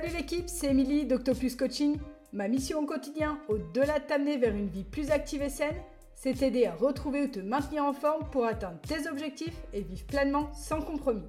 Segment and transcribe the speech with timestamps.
[0.00, 1.98] Salut l'équipe, c'est Émilie d'Octopus Coaching.
[2.32, 5.74] Ma mission au quotidien, au-delà de t'amener vers une vie plus active et saine,
[6.14, 10.06] c'est t'aider à retrouver ou te maintenir en forme pour atteindre tes objectifs et vivre
[10.06, 11.26] pleinement sans compromis.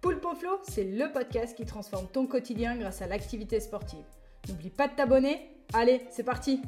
[0.00, 4.04] Poulpe au Flow, c'est le podcast qui transforme ton quotidien grâce à l'activité sportive.
[4.48, 5.40] N'oublie pas de t'abonner.
[5.74, 6.62] Allez, c'est parti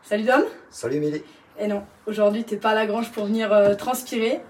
[0.00, 1.24] Salut Dom Salut Émilie
[1.58, 4.40] Et non, aujourd'hui t'es pas à la grange pour venir euh, transpirer.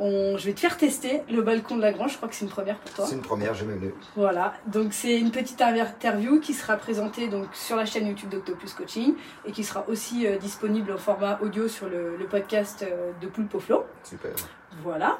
[0.00, 2.50] Je vais te faire tester le balcon de la grange, je crois que c'est une
[2.50, 3.06] première pour toi.
[3.06, 3.92] C'est une première, jamais venu.
[4.16, 8.74] Voilà, donc c'est une petite interview qui sera présentée donc sur la chaîne YouTube d'Octopus
[8.74, 13.26] Coaching et qui sera aussi euh, disponible en format audio sur le, podcast euh, de
[13.26, 13.84] Poulpe Flow.
[14.04, 14.30] Super.
[14.82, 15.18] Voilà.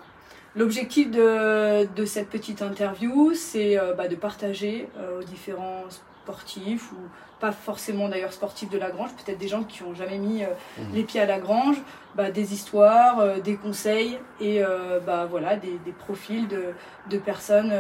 [0.55, 4.89] L'objectif de, de, cette petite interview, c'est bah, de partager
[5.19, 5.85] aux différents
[6.29, 6.97] sportifs ou
[7.41, 10.49] pas forcément d'ailleurs sportifs de la grange, peut-être des gens qui n'ont jamais mis euh,
[10.79, 10.95] mhm.
[10.95, 11.77] les pieds à la grange,
[12.15, 16.75] bah, des histoires, euh, des conseils et euh, bah, voilà, des, des profils de,
[17.09, 17.73] de personnes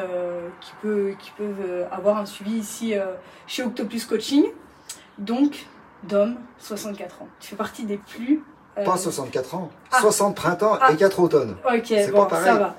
[0.60, 2.94] qui, peut, qui peuvent avoir un suivi ici
[3.46, 4.44] chez Octopus Coaching.
[5.18, 5.66] Donc,
[6.04, 7.28] Dom, 64 ans.
[7.40, 8.42] Tu fais partie des plus...
[8.76, 10.40] Pas 64 ans, 60 ah.
[10.40, 11.56] printemps et 4 automnes.
[11.64, 12.76] Ok, bon, ça va.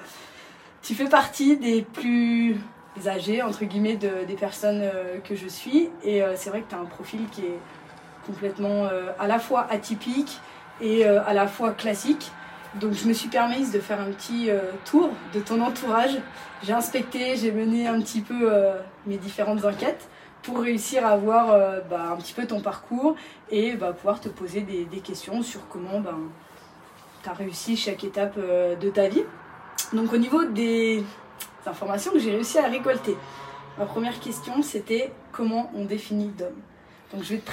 [0.81, 2.57] Tu fais partie des plus
[3.07, 5.89] âgés, entre guillemets, de, des personnes euh, que je suis.
[6.03, 7.59] Et euh, c'est vrai que tu as un profil qui est
[8.25, 10.39] complètement euh, à la fois atypique
[10.81, 12.31] et à la fois classique.
[12.75, 14.49] Donc je me suis permise de faire un petit
[14.85, 16.17] tour de ton entourage.
[16.63, 18.49] J'ai inspecté, j'ai mené un petit peu
[19.05, 20.07] mes différentes enquêtes
[20.41, 21.47] pour réussir à voir
[21.89, 23.17] bah, un petit peu ton parcours
[23.51, 26.17] et bah, pouvoir te poser des, questions sur comment ben,
[27.23, 29.23] tu as réussi chaque étape de ta vie.
[29.91, 31.03] Donc au niveau des,
[31.67, 33.15] informations que j'ai réussi à récolter.
[33.77, 36.49] Ma première question, c'était comment on définit d'homme.
[37.13, 37.51] Donc je vais te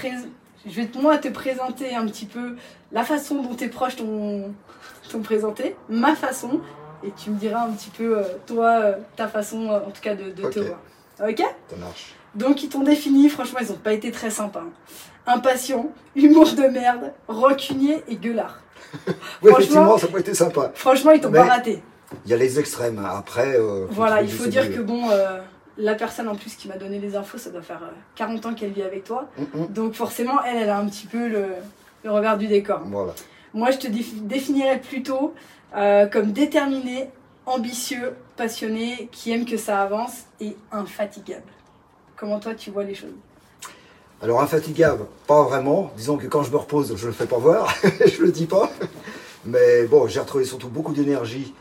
[0.67, 2.57] je vais moi te présenter un petit peu
[2.93, 6.61] la façon dont tes proches t'ont présenté, ma façon,
[7.05, 10.01] et tu me diras un petit peu, euh, toi, euh, ta façon, euh, en tout
[10.03, 10.81] cas, de, te voir.
[11.21, 11.39] Ok?
[11.69, 12.15] Ça marche.
[12.35, 14.61] Donc ils t'ont défini, franchement, ils n'ont pas été très sympas.
[14.61, 14.73] Hein.
[15.27, 18.61] Impatient, humour de merde, rancunier et gueulard.
[19.43, 20.73] oui, effectivement, ça n'a pas été sympa.
[20.75, 21.83] Franchement, ils t'ont pas raté.
[22.25, 23.05] Il y a les extrêmes.
[23.05, 23.59] Après.
[23.59, 25.41] Euh, voilà, il faut dire que bon, euh,
[25.77, 27.81] la personne en plus qui m'a donné les infos, ça doit faire
[28.15, 29.29] 40 euh, ans qu'elle vit avec toi.
[29.39, 29.67] Mm, mm.
[29.73, 31.47] Donc forcément, elle, elle a un petit peu le,
[32.05, 32.81] le revers du décor.
[32.87, 33.15] Voilà.
[33.55, 35.35] Moi, je te définirais plutôt
[36.13, 37.11] comme déterminé,
[37.45, 41.53] ambitieux, passionné, qui aime que ça avance et infatigable.
[42.17, 43.11] Comment toi, tu vois les choses?
[44.23, 45.91] Alors infatigable, pas vraiment.
[45.97, 47.75] Disons que quand je me repose, je le fais pas voir,
[48.07, 48.71] je le dis pas.
[49.45, 51.55] Mais bon, j'ai retrouvé surtout beaucoup d'énergie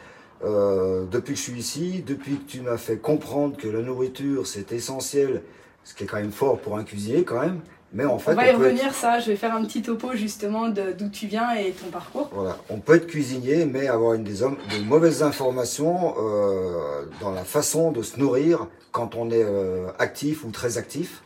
[0.46, 4.46] euh, depuis que je suis ici, depuis que tu m'as fait comprendre que la nourriture
[4.46, 5.42] c'est essentiel,
[5.84, 7.62] ce qui est quand même fort pour un cuisinier quand même.
[7.94, 9.20] Mais en fait, on va y revenir ça.
[9.20, 12.30] Je vais faire un petit topo justement d'où tu viens et ton parcours.
[12.34, 14.44] Voilà, on peut être cuisinier, mais avoir une des,
[14.84, 20.52] mauvaises informations euh, dans la façon de se nourrir quand on est euh, actif ou
[20.52, 21.22] très actif.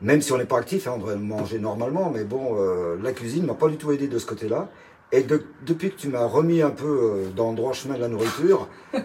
[0.00, 2.56] Même si on n'est pas actif, hein, on devrait manger normalement, mais bon,
[3.02, 4.68] la cuisine m'a pas du tout aidé de ce côté-là.
[5.12, 5.26] Et
[5.62, 8.68] depuis que tu m'as remis un peu euh, dans le droit chemin de la nourriture,
[8.94, 9.00] il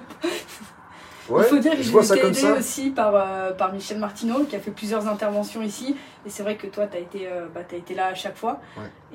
[1.26, 4.60] faut dire que je j'ai été aidé aussi par, euh, par Michel Martineau qui a
[4.60, 5.96] fait plusieurs interventions ici.
[6.26, 8.38] Et c'est vrai que toi, tu as, été, euh, bah, as été là à chaque
[8.38, 8.62] fois.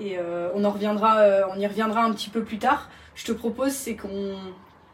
[0.01, 0.17] Et
[0.55, 1.19] on, en reviendra,
[1.55, 2.89] on y reviendra un petit peu plus tard.
[3.15, 4.37] Je te propose, c'est qu'on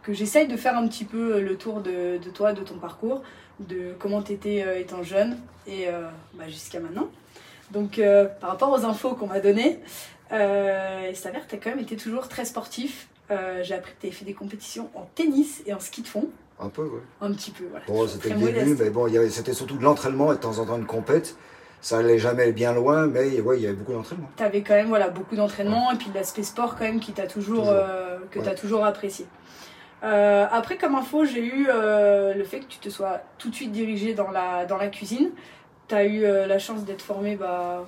[0.02, 3.22] que j'essaye de faire un petit peu le tour de, de toi, de ton parcours,
[3.58, 5.36] de comment tu étais étant jeune
[5.66, 5.86] et
[6.34, 7.08] bah, jusqu'à maintenant.
[7.70, 8.00] Donc,
[8.40, 9.80] par rapport aux infos qu'on m'a données,
[10.32, 13.08] euh, il s'avère que tu as quand même été toujours très sportif.
[13.30, 16.08] Euh, j'ai appris que tu avais fait des compétitions en tennis et en ski de
[16.08, 16.28] fond.
[16.58, 17.00] Un peu, oui.
[17.20, 17.84] Un petit peu, voilà.
[17.86, 20.76] Bon, c'était le début, mais bon, c'était surtout de l'entraînement et de temps en temps
[20.76, 21.36] une compète.
[21.82, 24.28] Ça allait jamais bien loin, mais ouais, il y avait beaucoup d'entraînement.
[24.36, 27.12] Tu avais quand même voilà, beaucoup d'entraînement et puis de l'aspect sport quand même qui
[27.12, 29.26] t'a toujours, euh, que tu as toujours apprécié.
[30.02, 33.54] Euh, après, comme info, j'ai eu euh, le fait que tu te sois tout de
[33.54, 35.30] suite dirigé dans la, dans la cuisine.
[35.88, 37.84] Tu as eu la chance d'être formé bah,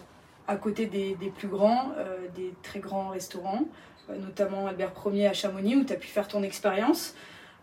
[0.48, 3.60] à côté des, plus grands, euh, des très grands restaurants,
[4.10, 7.14] euh, notamment Albert Ier à Chamonix, où tu as pu faire ton expérience.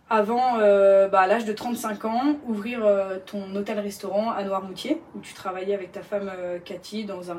[0.07, 2.87] Avant, euh, bah, à l'âge de 35 ans, ouvrir
[3.25, 6.31] ton hôtel-restaurant à Noirmoutier, où tu travaillais avec ta femme
[6.63, 7.37] Cathy dans, un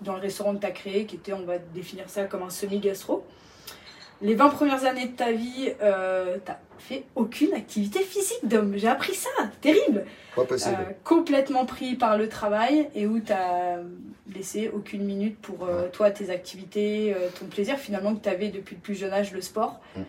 [0.00, 2.50] dans le restaurant que tu as créé, qui était, on va définir ça comme un
[2.50, 3.26] semi-gastro
[4.20, 8.74] les 20 premières années de ta vie, euh, t'as fait aucune activité physique d'homme.
[8.76, 9.28] J'ai appris ça,
[9.60, 10.04] terrible.
[10.34, 10.76] Pas possible.
[10.80, 13.78] Euh, complètement pris par le travail et où t'as
[14.34, 18.76] laissé aucune minute pour euh, toi, tes activités, euh, ton plaisir finalement que t'avais depuis
[18.76, 19.80] le plus jeune âge, le sport.
[19.96, 20.04] Hum.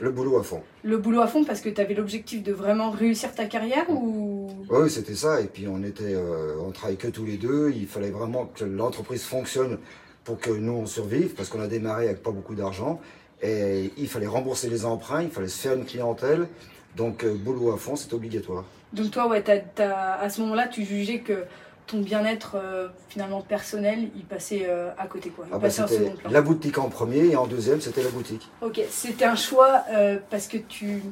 [0.00, 0.60] Le boulot à fond.
[0.82, 4.50] Le boulot à fond parce que tu avais l'objectif de vraiment réussir ta carrière ou?
[4.68, 5.40] Oui, c'était ça.
[5.40, 6.16] Et puis on était,
[6.60, 7.70] on travaillait que tous les deux.
[7.72, 9.78] Il fallait vraiment que l'entreprise fonctionne
[10.24, 13.00] pour que nous on survive parce qu'on a démarré avec pas beaucoup d'argent.
[13.42, 16.48] Et il fallait rembourser les emprunts, il fallait se faire une clientèle.
[16.96, 18.64] Donc, euh, boulot à fond, c'est obligatoire.
[18.92, 21.44] Donc toi, ouais, t'as- à ce moment-là, tu jugeais que
[21.86, 25.44] ton bien-être euh, finalement personnel, il passait euh, à côté quoi.
[25.48, 26.30] Il Ah bah, passait en c'était second plan.
[26.30, 28.48] la boutique en premier et en deuxième, c'était la boutique.
[28.62, 31.02] Ok, c'était un choix euh, parce que tu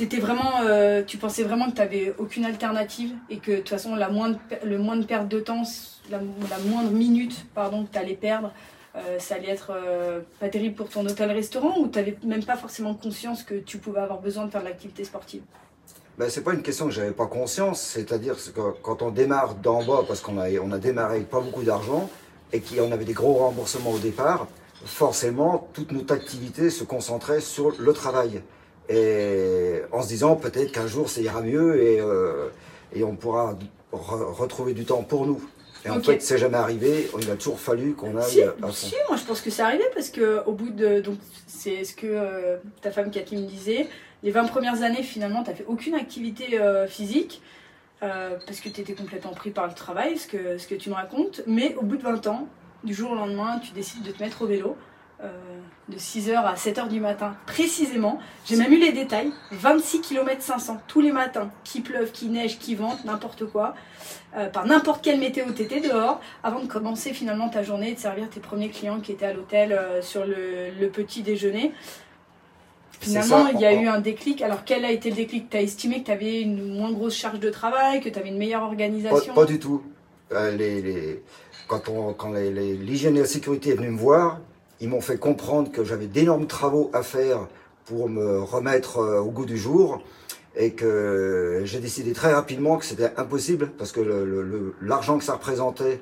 [0.00, 0.62] étais vraiment,
[1.06, 4.38] tu pensais vraiment que tu n'avais aucune alternative et que de toute façon la moindre,
[4.64, 5.62] le moindre perte de temps,
[6.10, 8.52] la, la moindre minute pardon, que tu allais perdre,
[8.96, 12.56] euh, ça allait être euh, pas terrible pour ton hôtel-restaurant ou tu n'avais même pas
[12.56, 15.42] forcément conscience que tu pouvais avoir besoin de faire de l'activité sportive
[16.18, 19.82] Ben, c'est pas une question que j'avais pas conscience, c'est-à-dire que quand on démarre d'en
[19.84, 22.08] bas, parce qu'on a, on a démarré avec pas beaucoup d'argent
[22.52, 24.46] et qu'on avait des gros remboursements au départ,
[24.84, 28.42] forcément toute notre activité se concentrait sur le travail.
[28.88, 32.48] Et en se disant peut-être qu'un jour ça ira mieux et, euh,
[32.94, 33.54] et on pourra
[33.92, 35.42] re- retrouver du temps pour nous.
[35.84, 36.04] Et en Ok.
[36.06, 38.72] fait, c'est jamais arrivé, il a toujours fallu qu'on aille Si, à fond.
[38.72, 41.00] si, moi je pense que c'est arrivé parce que au bout de.
[41.00, 43.88] Donc, c'est ce que euh, ta femme Cathy me disait.
[44.22, 47.42] Les 20 premières années, finalement, tu fait aucune activité euh, physique
[48.02, 50.88] euh, parce que tu étais complètement pris par le travail, ce que, ce que tu
[50.88, 51.42] me racontes.
[51.46, 52.48] Mais au bout de 20 ans,
[52.84, 54.76] du jour au lendemain, tu décides de te mettre au vélo.
[55.22, 55.28] Euh,
[55.88, 58.18] de 6h à 7h du matin précisément.
[58.46, 59.32] J'ai même eu les détails.
[59.52, 63.74] 26 km 500 tous les matins, qui pleuve, qui neige, qui vente, n'importe quoi,
[64.36, 67.98] euh, par n'importe quelle météo t'étais dehors, avant de commencer finalement ta journée et de
[68.00, 71.72] servir tes premiers clients qui étaient à l'hôtel euh, sur le, le petit déjeuner.
[73.00, 74.40] Finalement, ça, il y a eu un déclic.
[74.40, 75.50] Alors, quel a été le déclic?
[75.50, 78.28] Tu as estimé que tu avais une moins grosse charge de travail, que tu avais
[78.30, 79.34] une meilleure Pas, organisation?
[79.34, 79.82] pas du tout.
[80.32, 81.22] Euh, les, les-
[81.68, 84.40] quand on, quand les- les- l'hygiène et la sécurité est venue me voir,
[84.80, 87.46] ils m'ont fait comprendre que j'avais d'énormes travaux à faire
[87.84, 90.02] pour me remettre euh, au goût du jour
[90.56, 96.00] et que j'ai décidé très rapidement que c'était impossible parce que l'argent que ça représentait,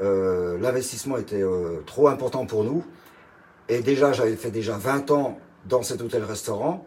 [0.00, 2.82] euh, l'investissement était euh, trop important pour nous.
[3.68, 6.86] Et déjà, j'avais fait déjà 20 ans dans cet hôtel-restaurant,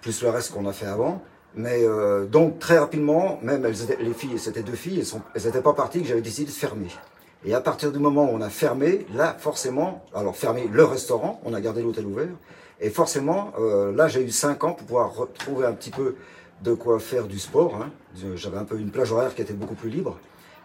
[0.00, 1.22] plus le reste qu'on a fait avant.
[1.56, 1.86] Mais
[2.30, 5.02] donc très rapidement, même les filles, c'était deux filles,
[5.34, 6.88] elles n'étaient pas parties, que j'avais décidé de fermer.
[7.46, 11.40] Et à partir du moment où on a fermé, là forcément, alors fermé le restaurant,
[11.44, 12.28] on a gardé l'hôtel ouvert,
[12.80, 16.16] et forcément, euh, là j'ai eu cinq ans pour pouvoir retrouver un petit peu
[16.62, 17.76] de quoi faire du sport.
[17.80, 17.90] hein.
[18.34, 20.18] J'avais un peu une plage horaire qui était beaucoup plus libre.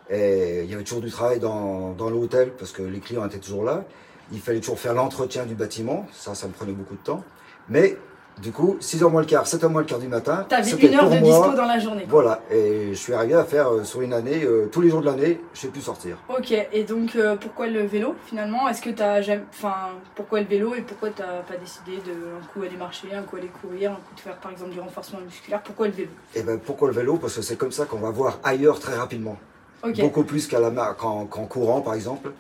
[0.10, 3.38] Et il y avait toujours du travail dans, dans l'hôtel parce que les clients étaient
[3.38, 3.86] toujours là.
[4.32, 7.24] Il fallait toujours faire l'entretien du bâtiment, ça, ça me prenait beaucoup de temps.
[7.70, 7.98] Mais
[8.42, 10.88] du coup, 6h moins le quart, 7h moins le quart du matin, Tu avais c'était
[10.88, 12.06] une heure de moi, dispo dans la journée.
[12.10, 15.02] Voilà, et je suis arrivé à faire euh, sur une année, euh, tous les jours
[15.02, 16.18] de l'année, je sais plus sortir.
[16.30, 18.68] Ok, et donc euh, pourquoi le vélo finalement?
[18.68, 19.44] Est-ce que t'as jamais.
[19.52, 19.76] Enfin,
[20.16, 23.36] pourquoi le vélo et pourquoi t'as pas décidé de un coup aller marcher, un coup
[23.36, 25.62] aller courir, un coup de faire par exemple du renforcement musculaire?
[25.62, 26.10] Pourquoi le vélo?
[26.36, 27.18] Et ben pourquoi le vélo?
[27.18, 29.38] Parce que c'est comme ça qu'on va voir ailleurs très rapidement.
[30.00, 32.32] Beaucoup plus qu'à la qu'en courant par exemple.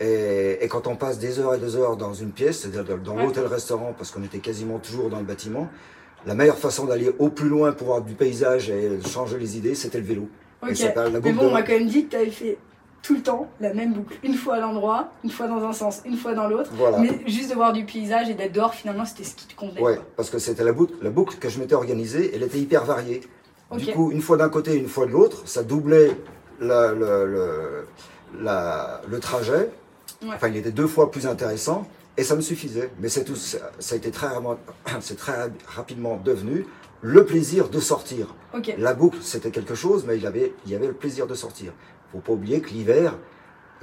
[0.00, 3.16] Et, et quand on passe des heures et des heures dans une pièce, c'est-à-dire dans
[3.16, 3.24] Ouais.
[3.24, 5.68] l'hôtel-restaurant, parce qu'on était quasiment toujours dans le bâtiment,
[6.26, 9.74] la meilleure façon d'aller au plus loin pour voir du paysage et changer les idées,
[9.74, 10.28] c'était le vélo.
[10.66, 10.76] Et ok.
[10.76, 12.58] ça s'appelle la Mais bon, on m'a quand même dit que t'avais fait
[13.02, 14.16] tout le temps la même boucle.
[14.24, 16.70] Une fois à l'endroit, une fois dans un sens, une fois dans l'autre.
[16.74, 16.98] Voilà.
[16.98, 19.80] Mais juste de voir du paysage et d'être dehors, finalement, c'était ce qui te convenait.
[19.80, 22.84] Ouais, parce que c'était la boucle, la boucle que je m'étais organisée, elle était hyper
[22.84, 23.20] variée.
[23.76, 26.10] Du coup, une fois d'un côté, une fois de l'autre, ça doublait
[26.60, 27.86] la- le, le-
[28.42, 29.70] la- le trajet.
[30.22, 30.30] Ouais.
[30.34, 31.86] Enfin, il était deux fois plus intéressant
[32.16, 32.90] et ça me suffisait.
[33.00, 34.28] Mais c'est tout, ça, ça a été très,
[35.00, 36.66] c'est très ra- rapidement devenu
[37.02, 38.34] le plaisir de sortir.
[38.78, 41.34] La boucle, c'était quelque chose, mais il y avait, il y avait le plaisir de
[41.34, 41.72] sortir.
[42.12, 43.14] Faut pas oublier que l'hiver,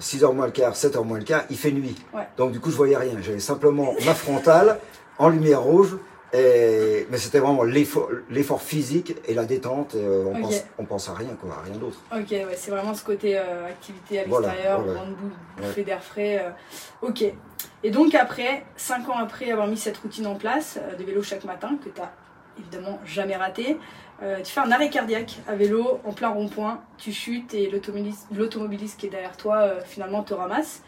[0.02, 1.96] 6h moins le quart, 7h moins le quart, il fait nuit.
[2.14, 2.28] Ouais.
[2.38, 3.14] Donc du coup, je voyais rien.
[3.22, 4.80] J'avais simplement ma frontale
[5.20, 5.96] en lumière rouge.
[6.34, 7.08] Et...
[7.12, 9.94] Mais c'était vraiment l'effort physique et la détente.
[9.96, 11.98] et, euh, on, pense, on pense à rien, quoi, à rien d'autre.
[12.12, 14.94] Ok, ouais, c'est vraiment ce côté euh, activité à Voilà, l'extérieur, ouais.
[14.94, 16.44] grande bou- bouffée d'air frais.
[16.44, 17.24] euh, ok.
[17.84, 21.44] Et donc après, 5 ans après avoir mis cette routine en place, de vélo chaque
[21.44, 22.12] matin, que tu n'as
[22.58, 23.78] évidemment jamais raté,
[24.44, 27.70] tu fais un arrêt cardiaque à vélo en plein rond-point, tu chutes et
[28.32, 30.82] l'automobiliste qui est derrière toi finalement te ramasse.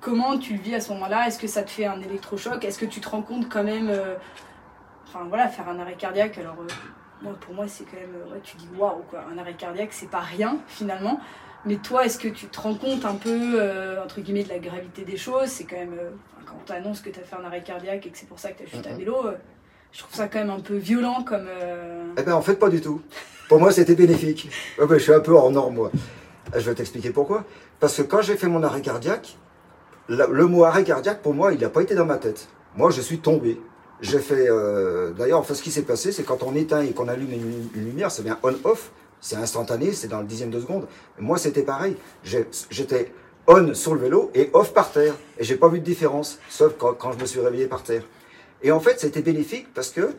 [0.00, 1.26] Comment tu le vis à ce moment-là?
[1.26, 2.64] Est-ce que ça te fait un électrochoc?
[2.64, 4.14] Est-ce que tu te rends compte quand même euh,
[5.06, 6.66] Enfin voilà, faire un arrêt cardiaque, alors euh,
[7.22, 8.14] moi, pour moi, c'est quand même.
[8.14, 9.20] euh, Ouais, tu dis waouh, quoi.
[9.34, 11.20] Un arrêt cardiaque, c'est pas rien, finalement.
[11.64, 13.60] Mais toi, est-ce que tu te rends compte un peu,
[14.04, 15.48] entre guillemets, de la gravité des choses?
[15.48, 15.98] C'est quand même.
[16.46, 18.52] quand on t'annonce que tu as fait un arrêt cardiaque et que c'est pour ça
[18.52, 18.98] que tu as chuté à Mhm.
[18.98, 19.16] vélo,
[19.92, 21.48] je trouve ça quand même un peu violent comme.
[22.16, 23.02] Eh ben en fait pas du tout.
[23.48, 24.48] Pour moi c'était bénéfique.
[24.78, 25.90] Ouais, je suis un peu hors norme moi.
[26.54, 27.44] Je vais t'expliquer pourquoi.
[27.80, 29.36] Parce que quand j'ai fait mon arrêt cardiaque,
[30.08, 32.48] le mot arrêt cardiaque pour moi il n'a pas été dans ma tête.
[32.76, 33.60] Moi je suis tombé.
[34.00, 34.48] J'ai fait.
[34.48, 38.10] euh, D'ailleurs ce qui s'est passé c'est quand on éteint et qu'on allume une, lumière
[38.10, 38.90] c'est bien on-off.
[39.20, 40.86] C'est instantané, c'est dans le dixième de seconde.
[41.18, 41.96] Moi c'était pareil.
[42.22, 43.12] J'étais
[43.46, 45.14] on sur le vélo et off par terre.
[45.38, 48.02] Et j'ai pas vu de différence, sauf quand, quand je me suis réveillé par terre.
[48.62, 50.10] Et en fait c'était bénéfique parce que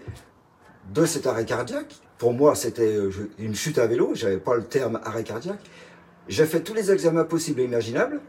[0.94, 1.96] de cet arrêt cardiaque.
[2.18, 5.62] Pour moi, c'était euh, une chute à vélo, j'avais pas le terme arrêt cardiaque.
[6.28, 8.20] J'ai fait tous les examens possibles et imaginables,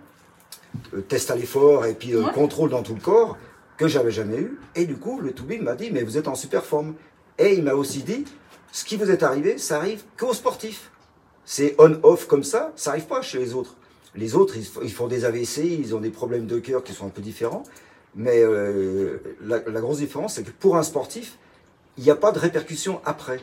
[1.09, 2.33] test à l'effort et puis euh, Ouais.
[2.33, 3.37] contrôle dans tout le corps,
[3.77, 4.59] que j'avais jamais eu.
[4.75, 6.95] Et du coup, le Toubib m'a dit, mais vous êtes en super forme.
[7.39, 8.25] Et il m'a aussi dit,
[8.73, 10.91] ce qui vous est arrivé, ça arrive qu'aux sportifs.
[11.45, 13.75] C'est on-off comme ça, ça arrive pas chez les autres.
[14.15, 17.11] Les autres, ils, font des AVC, ils ont des problèmes de cœur qui sont un
[17.11, 17.63] peu différents.
[18.15, 21.39] Mais euh, la, la grosse différence, c'est que pour un sportif,
[21.97, 23.41] il n'y a pas de répercussion après.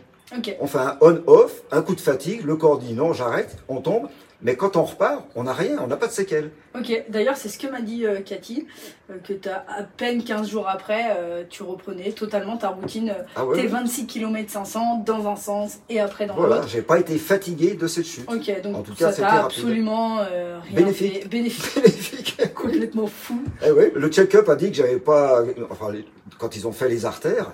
[0.59, 4.07] On fait un on-off, un coup de fatigue, le corps dit non, j'arrête, on tombe.
[4.43, 6.51] Mais quand on repart, on n'a rien, on n'a pas de séquelles.
[6.77, 8.67] Ok, d'ailleurs, c'est ce que m'a dit euh, Cathy,
[9.09, 13.09] euh, que tu as à peine 15 jours après, euh, tu reprenais totalement ta routine,
[13.09, 16.67] euh, Ah ouais, tes 26 km 500 dans un sens et après dans Voilà, l'autre.
[16.67, 18.31] j'ai pas été fatigué de cette chute.
[18.31, 21.23] Ok, donc En tout cas, ça t'a absolument rien Bénéfique.
[21.23, 21.27] fait.
[21.29, 21.75] Bénéfique.
[21.83, 22.41] Bénéfique.
[22.53, 23.41] Complètement fou.
[23.65, 25.41] Eh ouais, le check-up a dit que j'avais pas.
[25.71, 26.05] Enfin, les-
[26.37, 27.53] quand ils ont fait les artères,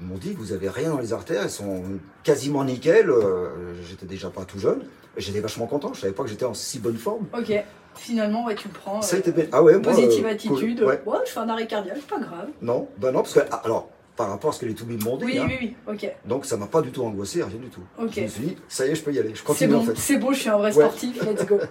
[0.00, 1.82] ils m'ont dit vous avez rien dans les artères, elles sont
[2.22, 3.10] quasiment nickel.
[3.10, 3.48] Euh,
[3.88, 4.84] J'étais déjà pas tout jeune.
[5.16, 5.92] J'étais vachement content.
[5.94, 7.26] Je savais pas que j'étais en si bonne forme.
[7.36, 7.52] Ok,
[7.94, 9.00] finalement, ouais, tu prends.
[9.00, 9.44] Ça a euh, été bien.
[9.52, 9.92] Ah ouais, moi.
[9.92, 10.78] positive euh, attitude.
[10.80, 10.88] cool.
[10.88, 11.02] Ouais.
[11.06, 12.48] Ouais, je fais un arrêt cardiaque, pas grave.
[12.62, 15.16] Non, ben non, parce que ah, alors par rapport à ce que les Toubibs m'ont
[15.16, 16.08] dit, Oui, hein, oui, oui, ok.
[16.24, 17.80] donc ça m'a pas du tout angoissé, rien du tout.
[17.98, 18.12] Ok.
[18.14, 19.34] Je me suis dit ça y est, je peux y aller.
[19.34, 19.96] Je continue en bon, fait.
[19.98, 20.84] c'est bon, je suis un vrai Ouais.
[20.84, 21.58] sportif, let's go.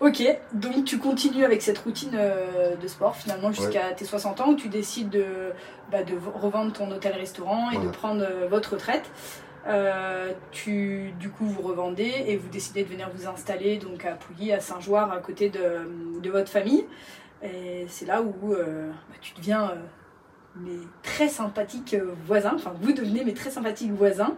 [0.00, 0.22] Ok,
[0.54, 4.54] donc tu continues avec cette routine euh, de sport finalement jusqu'à tes 60 ans où
[4.54, 5.52] tu décides de,
[5.92, 9.10] bah, de revendre ton hôtel-restaurant et de prendre euh, votre retraite.
[9.66, 14.12] Euh, tu, du coup, vous revendez et vous décidez de venir vous installer donc à
[14.12, 16.86] Pouilly, à Saint-Joire, à côté de, de votre famille.
[17.42, 19.74] Et c'est là où bah, tu deviens
[20.56, 21.94] mes très sympathiques
[22.26, 24.34] voisins, enfin vous devenez mes très sympathiques voisins.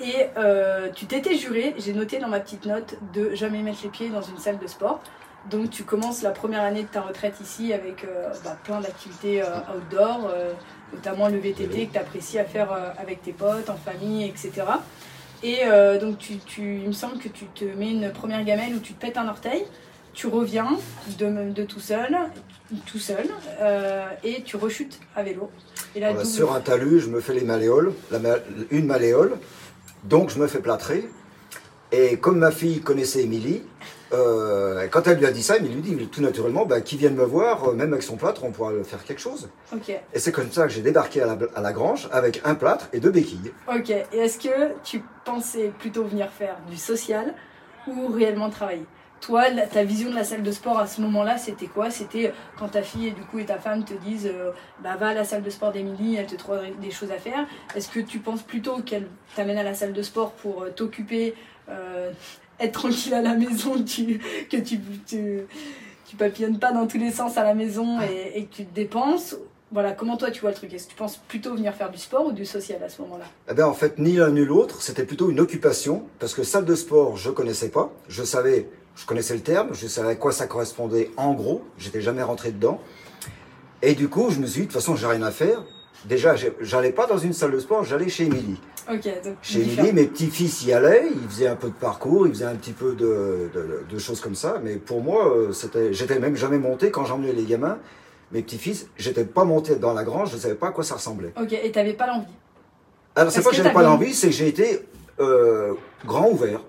[0.00, 3.90] Et euh, tu t'étais juré, j'ai noté dans ma petite note, de jamais mettre les
[3.90, 5.00] pieds dans une salle de sport.
[5.50, 9.42] Donc tu commences la première année de ta retraite ici avec euh, bah, plein d'activités
[9.42, 10.52] euh, outdoor, euh,
[10.94, 14.52] notamment le VTT que tu apprécies à faire avec tes potes, en famille, etc.
[15.42, 15.60] Et
[15.98, 18.92] donc tu, tu- il me semble que tu te mets une première gamelle où tu
[18.92, 19.64] te pètes un orteil,
[20.12, 20.76] tu reviens
[21.18, 22.14] de, de tout seul,
[22.84, 23.26] tout seul,
[24.22, 25.50] et tu rechutes à vélo.
[25.96, 28.18] Et là, Voilà, double- sur un talus, je me fais les malléoles, la
[28.70, 29.38] une malléole,
[30.04, 31.08] donc je me fais plâtrer.
[31.92, 33.62] Et comme ma fille connaissait Émilie,
[34.12, 37.14] euh, quand elle lui a dit ça, Émilie lui dit tout naturellement, bah, qu'il vienne
[37.14, 39.48] me voir, euh, même avec son plâtre, on pourra faire quelque chose.
[40.14, 42.88] Et c'est comme ça que j'ai débarqué à la, à la grange avec un plâtre
[42.92, 43.52] et deux béquilles.
[43.68, 47.34] Ok, et est-ce que tu pensais plutôt venir faire du social
[47.88, 48.86] ou réellement travailler?
[49.20, 51.90] Toi, ta vision de la salle de sport à ce moment-là, c'était quoi?
[51.90, 55.08] C'était quand ta fille et du coup et ta femme te disent euh, bah va
[55.08, 57.46] à la salle de sport d'Emilie, elle te trouvera des choses à faire.
[57.74, 61.34] Est-ce que tu penses plutôt qu'elle t'amène à la salle de sport pour euh, t'occuper,
[61.68, 62.10] euh,
[62.58, 64.18] être tranquille à la maison, que tu,
[64.50, 65.40] que tu, tu,
[66.06, 68.74] tu papillonnes pas dans tous les sens à la maison et, et que tu te
[68.74, 69.36] dépenses?
[69.72, 70.74] Voilà, comment toi tu vois le truc?
[70.74, 73.26] Est-ce que tu penses plutôt venir faire du sport ou du social à ce moment-là?
[73.48, 76.64] Eh bien, en fait, ni l'un ni l'autre, c'était plutôt une occupation, parce que salle
[76.64, 77.92] de sport, je connaissais pas.
[78.08, 78.68] Je savais,
[79.00, 82.50] je connaissais le terme, je savais à quoi ça correspondait en gros, j'étais jamais rentré
[82.52, 82.80] dedans.
[83.82, 85.62] Et du coup, je me suis dit, de toute façon, j'ai rien à faire.
[86.04, 88.60] Déjà, j'allais pas dans une salle de sport, j'allais chez Émilie.
[89.42, 89.60] Chez.
[89.60, 92.72] Émilie, mes petits-fils y allaient, ils faisaient un peu de parcours, ils faisaient un petit
[92.72, 94.60] peu de, de- de choses comme ça.
[94.62, 95.52] Mais pour moi, euh,
[95.92, 97.78] j'étais même jamais monté quand j'emmenais les gamins.
[98.32, 101.32] Mes petits-fils, j'étais pas monté dans la grange, je savais pas à quoi ça ressemblait.
[101.40, 102.26] Ok, et t'avais pas l'envie?
[103.16, 104.80] Alors, c'est pas que j'avais pas l'envie, c'est que j'ai été
[105.20, 105.74] euh,
[106.06, 106.60] grand ouvert.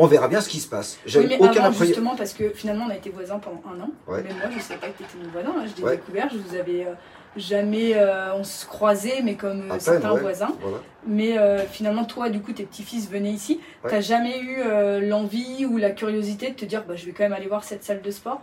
[0.00, 0.96] On verra bien ce qui se passe.
[1.16, 3.90] Oui, mais aucun avant, justement, parce que finalement, on a été voisins pendant un an.
[4.06, 4.22] Ouais.
[4.22, 5.48] Même moi, je savais pas que t'étais mon voisin.
[5.58, 5.96] hein, Je t'ai Ouais.
[5.96, 6.92] découvert, je vous avais euh,
[7.36, 7.96] jamais.
[7.96, 10.20] euh, on se croisait, mais comme euh, peine, certains ouais.
[10.20, 10.54] voisins.
[10.60, 10.76] Voilà.
[11.08, 11.36] Mais
[11.68, 13.60] finalement, toi, du coup, tes petits-fils venaient ici.
[13.82, 13.90] Ouais.
[13.90, 14.62] T'as jamais eu
[15.08, 17.82] l'envie ou la curiosité de te dire, bah, je vais quand même aller voir cette
[17.82, 18.40] salle de sport?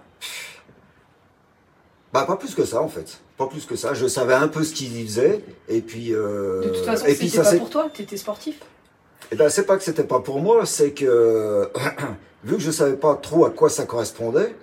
[2.12, 3.20] Bah, pas plus que ça, en fait.
[3.38, 3.94] Pas plus que ça.
[3.94, 5.42] Je savais un peu ce qu'ils y faisaient.
[5.70, 6.10] Et puis.
[6.10, 8.60] De toute façon, c'était pas pour toi, t'étais sportif.
[9.32, 11.70] Eh ben, c'est pas que c'était pas pour moi, c'est que
[12.44, 14.56] vu que je savais pas trop à quoi ça correspondait,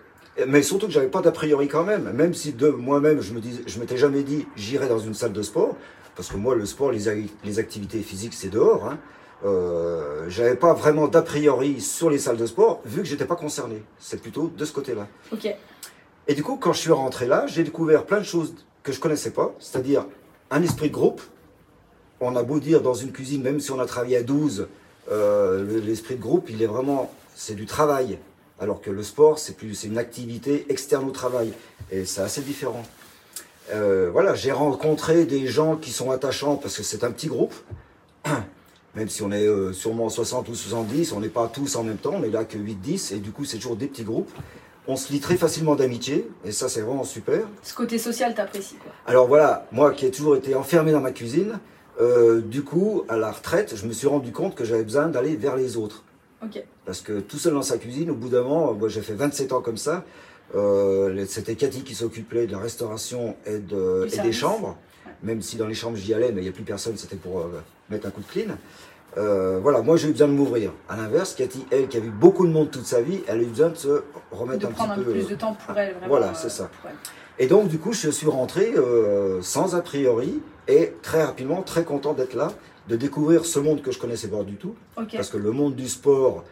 [0.47, 3.40] mais surtout que j'avais pas d'a priori quand même, même si de moi-même je me
[3.40, 5.76] dis, je m'étais jamais dit j'irai dans une salle de sport,
[6.16, 8.87] parce que moi le sport, les activités physiques c'est dehors.
[8.87, 8.99] Hein.
[9.45, 13.35] Euh, j'avais pas vraiment d'a priori sur les salles de sport, vu que j'étais pas
[13.37, 13.83] concerné.
[13.99, 15.09] C'est plutôt de ce côté-là.
[15.33, 15.49] Ok,
[16.28, 19.00] Et du coup, quand je suis rentré là, j'ai découvert plein de choses que je
[19.00, 20.07] connaissais pas, c'est-à-dire
[20.50, 21.21] un esprit de groupe.
[22.25, 24.69] On a beau dire dans une cuisine, même si on a travaillé à 12,
[25.11, 28.19] euh, le- l'esprit de groupe, il est vraiment, c'est du travail.
[28.61, 31.52] Alors que le sport, c'est plus, c'est une activité externe au travail.
[31.91, 32.85] Et c'est assez différent.
[33.73, 37.55] Euh, voilà, j'ai rencontré des gens qui sont attachants parce que c'est un petit groupe.
[38.95, 41.97] Même si on est euh, sûrement 60 ou 70, on n'est pas tous en même
[41.97, 44.31] temps, on est là que 8-10, et du coup c'est toujours des petits groupes.
[44.87, 47.41] on se lie très facilement d'amitié, et ça c'est vraiment super.
[47.62, 48.93] Ce côté social, t'apprécies quoi.
[49.07, 51.59] Alors voilà, moi qui ai toujours été enfermé dans ma cuisine,
[52.00, 55.37] euh, du coup, à la retraite, je me suis rendu compte que j'avais besoin d'aller
[55.37, 56.04] vers les autres.
[56.84, 59.52] Parce que tout seul dans sa cuisine, au bout d'un moment, moi j'ai fait 27
[59.52, 60.04] ans comme ça,
[60.56, 65.12] euh, c'était Cathy qui s'occupait de la restauration et, de, des chambres, Ouais.
[65.22, 67.38] même si dans les chambres j'y allais, mais il n'y a plus personne, c'était pour
[67.40, 68.54] euh, mettre un coup de clean.
[69.18, 70.72] Euh, voilà, moi j'ai eu besoin de m'ouvrir.
[70.88, 73.42] À l'inverse, Cathy, elle qui a vu beaucoup de monde toute sa vie, elle a
[73.42, 75.18] eu besoin de se remettre De un prendre un petit peu peu.
[75.20, 76.08] plus de temps pour elle, vraiment.
[76.08, 76.68] Voilà, c'est ça.
[77.42, 81.82] Et donc, du coup, je suis rentré euh, sans a priori et très rapidement, très
[81.84, 82.52] content d'être là,
[82.88, 84.75] de découvrir ce monde que je connaissais pas du tout.
[85.16, 86.44] Parce que le monde du sport,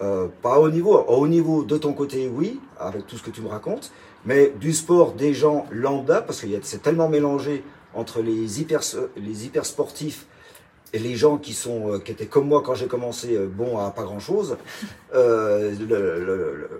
[0.00, 3.42] euh, pas au niveau, au niveau de ton côté, oui, avec tout ce que tu
[3.42, 3.92] me racontes,
[4.24, 7.62] mais du sport des gens lambda, parce que c'est tellement mélangé
[7.94, 8.80] entre les hyper,
[9.16, 10.24] les hyper sportifs
[10.94, 13.90] et les gens qui sont euh, qui étaient comme moi quand j'ai commencé bons à
[13.90, 14.56] pas grand chose
[15.12, 16.70] le, le- le-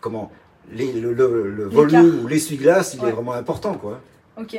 [0.00, 0.30] comment
[0.72, 3.08] les- le, le- le volume ou l'essuie-glace il Ouais.
[3.08, 4.00] est vraiment important quoi
[4.38, 4.58] Ok.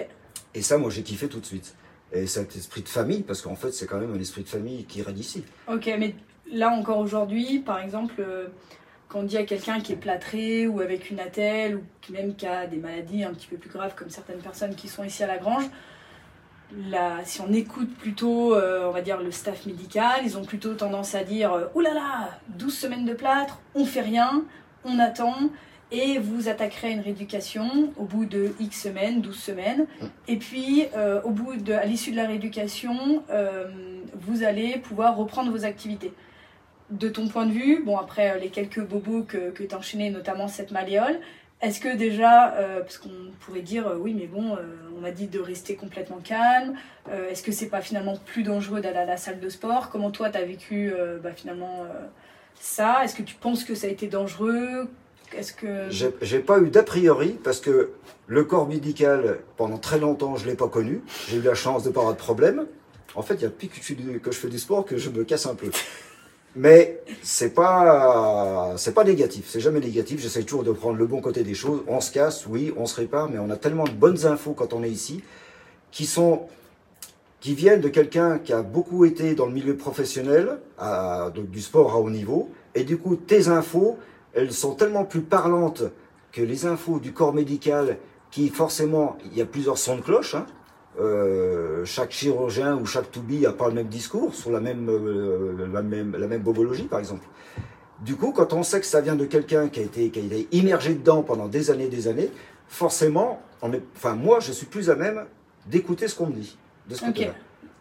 [0.56, 1.76] et ça moi j'ai kiffé tout de suite
[2.14, 4.86] et cet esprit de famille parce qu'en fait c'est quand même un esprit de famille
[4.86, 6.16] qui règne ici Ok, mais
[6.52, 8.48] là encore aujourd'hui, par exemple, euh,
[9.10, 11.82] quand on dit à quelqu'un qui est plâtré ou avec une attelle ou
[12.14, 15.04] même qui a des maladies un petit peu plus graves comme certaines personnes qui sont
[15.04, 15.66] ici à la Grange,
[16.90, 20.74] là, si on écoute plutôt, euh, on va dire, le staff médical, ils ont plutôt
[20.74, 24.44] tendance à dire euh, Ouh là là, 12 semaines de plâtre, on fait rien,
[24.84, 25.36] on attend.
[25.92, 29.88] Et vous attaquerez à une rééducation au bout de X semaines, 12 semaines.
[30.28, 33.70] Et puis, euh, au bout de, à l'issue de la rééducation, euh,
[34.14, 36.12] vous allez pouvoir reprendre vos activités.
[36.90, 39.78] De ton point de vue, bon après euh, les quelques bobos que, que tu as
[39.78, 41.20] enchaînés, notamment cette malléole,
[41.62, 44.58] est-ce que déjà, euh, parce qu'on pourrait dire oui mais bon,
[44.96, 46.76] on m'a dit de rester complètement calme,
[47.30, 49.90] est-ce que c'est pas finalement plus dangereux d'aller à la salle de sport?
[49.90, 51.86] Comment toi tu as vécu bah, finalement
[52.60, 53.04] ça?
[53.04, 54.88] Est-ce que tu penses que ça a été dangereux?
[56.22, 57.92] J'ai pas eu d'a priori parce que
[58.28, 61.02] le corps médical, pendant très longtemps, je l'ai pas connu.
[61.28, 62.66] J'ai eu la chance de pas avoir de problème.
[63.16, 65.46] En fait, il y a depuis que je, fais du- sport que je me casse
[65.46, 65.70] un peu.
[66.56, 70.20] Mais c'est pas c'est pas négatif, c'est jamais négatif.
[70.22, 71.84] J'essaie toujours de prendre le bon côté des choses.
[71.88, 74.74] On se casse, oui, on se répare, mais on a tellement de bonnes infos quand
[74.74, 75.24] on est ici
[75.92, 76.48] qui sont
[77.40, 80.58] qui viennent de quelqu'un qui a beaucoup été dans le milieu professionnel,
[81.36, 83.98] donc du sport à haut niveau, et du coup tes infos,
[84.38, 85.84] elles sont tellement plus parlantes
[86.32, 87.98] que les infos du corps médical,
[88.32, 90.36] qui forcément, il y a plusieurs sons de cloche.
[90.36, 90.46] hein.
[91.00, 95.68] Euh, chaque chirurgien ou chaque toubie n'a pas le même discours sur la même, euh,
[95.72, 97.26] la même, la même bobologie, par exemple.
[98.02, 100.24] Du coup, quand on sait que ça vient de quelqu'un qui a été, qui a
[100.24, 102.32] été immergé dedans pendant des années, des années,
[102.68, 105.26] forcément, on est, enfin moi, je suis plus à même
[105.68, 106.58] d'écouter ce qu'on me dit
[106.90, 107.34] de ce côté-là.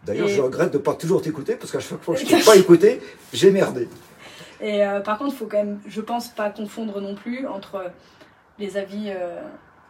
[0.05, 2.39] D'ailleurs, Et- je regrette de pas toujours t'écouter parce qu'à chaque fois que je t'ai
[2.43, 2.99] pas écouté,
[3.33, 3.87] j'ai merdé.
[4.61, 7.91] Et euh, par contre, il faut quand même, je pense, pas confondre non plus entre
[8.59, 9.41] les avis euh,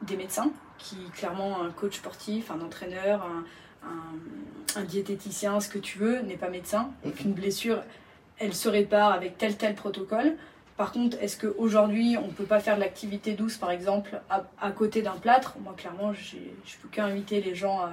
[0.02, 5.80] des médecins, qui clairement un coach sportif, un entraîneur, un, un- un diététicien, ce que
[5.80, 6.90] tu veux, n'est pas médecin.
[7.06, 7.82] Donc une blessure,
[8.40, 10.36] elle se répare avec tel tel protocole.
[10.76, 14.44] Par contre, est-ce qu'aujourd'hui, on ne peut pas faire de l'activité douce, par exemple, à,
[14.62, 15.56] à côté d'un plâtre?
[15.64, 16.38] Moi, clairement, je
[16.82, 17.90] peux qu'inviter les gens à,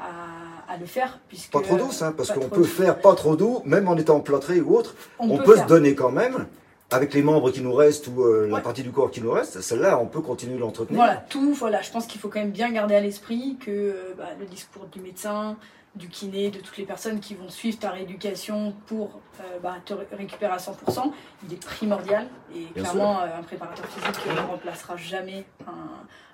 [0.00, 1.18] à- à le faire.
[1.28, 4.20] Puisque, Pas trop douce, hein, parce qu'on peut faire pas trop doux, même en étant
[4.20, 4.94] plâtré ou autre.
[5.18, 6.46] On, peut se donner quand même,
[6.90, 9.60] avec les membres qui nous restent ou euh, la partie du corps qui nous reste.
[9.60, 10.98] Celle-là, on peut continuer de l'entretenir.
[11.00, 14.14] Voilà, tout, voilà, je pense qu'il faut quand même bien garder à l'esprit que euh,
[14.16, 15.56] bah, le discours du médecin,
[15.94, 19.94] du kiné, de toutes les personnes qui vont suivre ta rééducation pour euh, bah, te
[19.94, 21.10] ré- récupérer à 100%,
[21.46, 22.26] il est primordial.
[22.54, 25.72] Et Bien clairement, euh, un préparateur physique ne remplacera jamais un,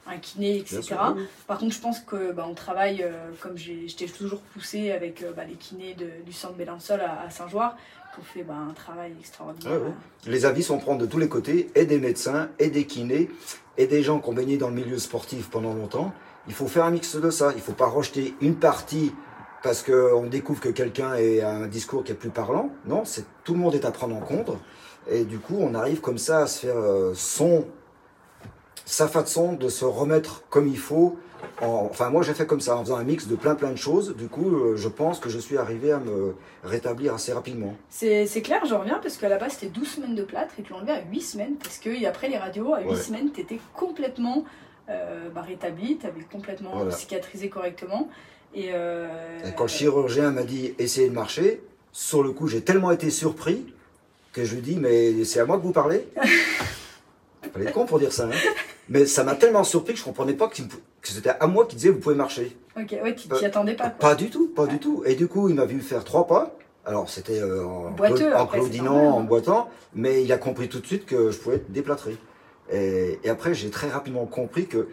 [0.07, 0.97] un kiné, etc.
[1.47, 5.33] Par contre, je pense que bah, on travaille, euh, comme t'ai toujours poussé avec euh,
[5.33, 7.77] bah, les kinés de- du centre Bélinsol à, à Saint-Joire,
[8.15, 9.81] qu'on fait bah, un travail extraordinaire.
[9.81, 9.93] Ouais.
[10.27, 13.31] Les avis sont prendre de tous les côtés, et des médecins, et des kinés,
[13.79, 16.13] et des gens qui ont baigné dans le milieu sportif pendant longtemps.
[16.47, 17.53] Il faut faire un mix de ça.
[17.57, 19.13] Il faut pas rejeter une partie
[19.63, 22.69] parce qu'on découvre que quelqu'un a un discours qui est plus parlant.
[22.85, 24.51] Non, c'est tout le monde est à prendre en compte.
[25.11, 27.67] Et du coup, on arrive comme ça à se faire euh, son,
[28.85, 31.17] sa façon de se remettre comme il faut.
[31.61, 33.77] En- enfin, moi, j'ai fait comme ça, en faisant un mix de plein plein de
[33.77, 34.17] choses.
[34.17, 37.75] Du coup, euh, je pense que je suis arrivé à me rétablir assez rapidement.
[37.91, 40.73] C'est clair, je reviens parce qu'à la base c'était 12 semaines de plâtre et tu
[40.73, 42.97] enlevé à 8 semaines parce que après les radios, à 8 Ouais.
[42.97, 44.45] semaines, tu étais complètement
[44.91, 46.91] euh, bah, rétabli, tu avais complètement Voilà.
[46.91, 48.09] cicatrisé correctement.
[48.55, 49.09] Et, euh,
[49.47, 53.11] Et quand le chirurgien m'a dit essayez de marcher, sur le coup j'ai tellement été
[53.11, 53.67] surpris
[54.33, 56.07] que je lui dis mais c'est à moi que vous parlez
[57.53, 58.25] Fallait être con pour dire ça.
[58.25, 58.31] hein.
[58.89, 60.57] Mais ça m'a tellement surpris que je comprenais pas que
[61.03, 62.57] c'était à moi qui disait vous pouvez marcher.
[62.77, 63.91] Ok, ouais, tu Euh, t'y attendais pas.
[63.91, 64.11] Quoi.
[64.11, 65.03] Pas du tout, pas du tout.
[65.07, 66.57] Et du coup il m'a vu faire trois pas.
[66.85, 69.13] Alors c'était euh, en, Boiteux, en claudinant, normal, hein.
[69.13, 72.17] en boitant, mais il a compris tout de suite que je pouvais être déplâtré.
[72.71, 74.89] Et, et après, j'ai très rapidement compris que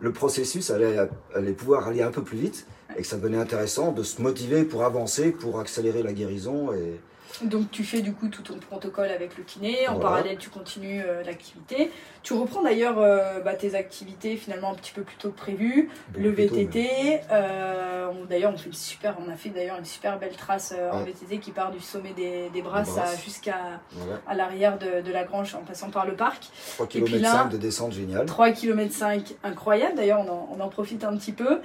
[0.00, 0.96] le processus allait,
[1.34, 4.64] allait pouvoir aller un peu plus vite et que ça devenait intéressant de se motiver
[4.64, 6.72] pour avancer, pour accélérer la guérison.
[6.72, 7.00] Et,
[7.44, 10.08] Donc tu fais du coup tout ton protocole avec le kiné, en Voilà.
[10.08, 11.90] parallèle tu continues euh, l'activité.
[12.22, 15.90] Tu reprends d'ailleurs euh, bah, tes activités finalement un petit peu plus tôt que prévu,
[16.16, 17.20] le VTT.
[17.30, 20.98] euh, d'ailleurs on fait une super, on a fait d'ailleurs une super belle trace en
[21.00, 21.04] Ouais.
[21.12, 24.20] VTT qui part du sommet des, des Brasses, jusqu'à Voilà.
[24.26, 26.48] à l'arrière de, de la Grange en passant par le parc.
[26.74, 28.26] 3 puis km là- de descente géniale.
[28.26, 29.94] 3 km 5, incroyable.
[29.96, 31.60] D'ailleurs on en, on en profite un petit peu.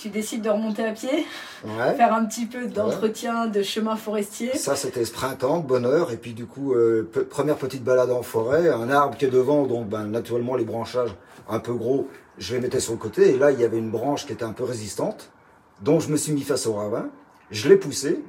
[0.00, 1.26] Tu décides de remonter à pied,
[1.62, 1.94] Ouais.
[1.94, 4.56] faire un petit peu d'entretien de chemin forestier.
[4.56, 6.10] Ça, c'était ce printemps, bonheur.
[6.10, 9.66] Et puis, du coup, euh, première petite balade en forêt, un arbre qui est devant,
[9.66, 11.14] donc ben, naturellement, les branchages
[11.50, 12.08] un peu gros,
[12.38, 13.34] je les mettais sur le côté.
[13.34, 15.30] Et là, il y avait une branche qui était un peu résistante,
[15.82, 17.10] donc je me suis mis face au ravin.
[17.50, 18.24] Je l'ai poussé.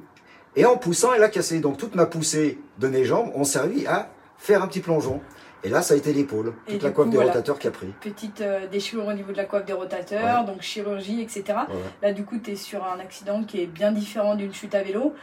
[0.56, 1.60] Et en poussant, elle a cassé.
[1.60, 5.22] Donc, toute ma poussée de mes jambes ont servi à faire un petit plongeon.
[5.64, 7.30] Et là, ça a été l'épaule, toute la coiffe coup, des voilà.
[7.32, 7.86] rotateurs qui a pris.
[8.00, 10.46] petite euh, déchirure au niveau de la coiffe des rotateurs, Ouais.
[10.46, 11.44] donc chirurgie, etc.
[12.02, 14.82] Là, du coup, tu es sur un accident qui est bien différent d'une chute à
[14.82, 15.14] vélo.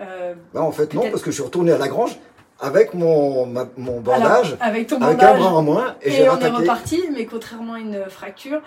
[0.00, 2.16] Euh, Bah, en fait, non, parce que je suis retourné à la grange
[2.60, 6.08] avec mon, ma- mon bandage, alors, avec ton avec un bandage, bras en moins, et,
[6.08, 8.60] et, j'ai on est reparti, mais contrairement à une fracture,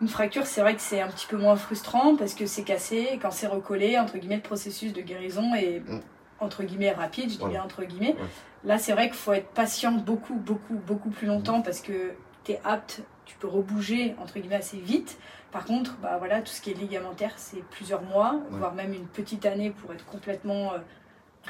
[0.00, 3.06] une fracture, c'est vrai que c'est un petit peu moins frustrant parce que c'est cassé,
[3.12, 6.00] et quand c'est recollé, entre guillemets, le processus de guérison est Mm.
[6.40, 7.54] Entre guillemets rapide, je dis Voilà.
[7.54, 8.14] bien entre guillemets.
[8.18, 8.26] Ouais.
[8.64, 12.12] Là, c'est vrai qu'il faut être patient beaucoup, beaucoup, beaucoup plus longtemps parce que
[12.44, 15.18] tu es apte, tu peux rebouger entre guillemets assez vite.
[15.52, 18.58] Par contre, bah voilà, tout ce qui est ligamentaire, c'est plusieurs mois, Ouais.
[18.58, 20.78] voire même une petite année pour être complètement euh,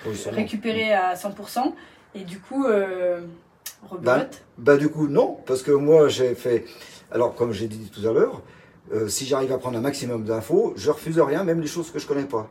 [0.07, 1.73] Oui, récupéré à 100%.
[2.15, 3.21] Et du coup, euh,
[3.89, 4.45] rebelote.
[4.57, 6.65] Bah du coup non, parce que moi j'ai fait,
[7.11, 8.43] alors comme j'ai dit tout à l'heure,
[8.93, 11.99] euh, si j'arrive à prendre un maximum d'infos, je refuse rien, même les choses que
[11.99, 12.49] je connais pas.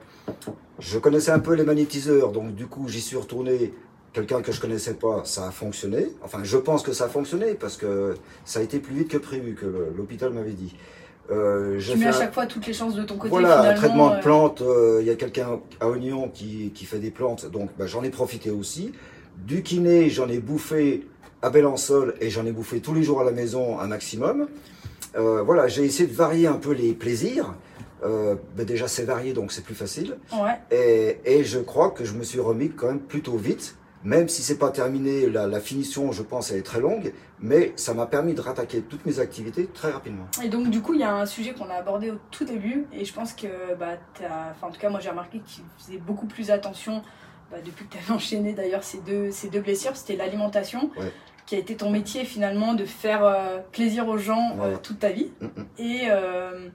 [0.80, 3.73] Je connaissais un peu les magnétiseurs, donc du coup j'y suis retourné.
[4.13, 6.08] Quelqu'un que je connaissais pas, ça a fonctionné.
[6.23, 9.17] Enfin, je pense que ça a fonctionné parce que ça a été plus vite que
[9.17, 10.76] prévu, que l'hôpital m'avait dit.
[11.30, 13.30] Euh, tu mets à un- chaque fois toutes les chances de ton côté.
[13.30, 14.62] voilà, un traitement de euh, plantes.
[14.62, 18.02] euh, Il y a quelqu'un à Oignon qui, qui fait des plantes, donc bah, j'en
[18.04, 18.91] ai profité aussi.
[19.45, 21.06] Du kiné, j'en ai bouffé
[21.43, 24.47] à Bellansol et j'en ai bouffé tous les jours à la maison un maximum.
[25.17, 27.53] Euh, voilà, j'ai essayé de varier un peu les plaisirs.
[28.03, 30.17] Euh, bah, déjà, c'est varié, donc c'est plus facile.
[30.34, 30.60] Ouais.
[30.71, 34.43] Et, et je crois que je me suis remis quand même plutôt vite, même si
[34.43, 35.27] c'est pas terminé.
[35.27, 38.82] La, la finition, je pense, elle est très longue, mais ça m'a permis de rattaquer
[38.82, 40.27] toutes mes activités très rapidement.
[40.43, 42.86] Et donc, du coup, il y a un sujet qu'on a abordé au tout début,
[42.93, 43.47] et je pense que,
[43.80, 47.01] bah, enfin, en tout cas, moi j'ai remarqué que tu faisais beaucoup plus attention
[47.49, 51.12] bah, depuis que tu avais enchaîné d'ailleurs ces deux, ces deux blessures, c'était l'alimentation, Ouais.
[51.47, 55.10] Qui a été ton métier finalement de faire euh, plaisir aux gens euh, toute ta
[55.10, 55.31] vie.
[55.41, 55.65] Mm, mm.
[55.79, 56.69] Et euh,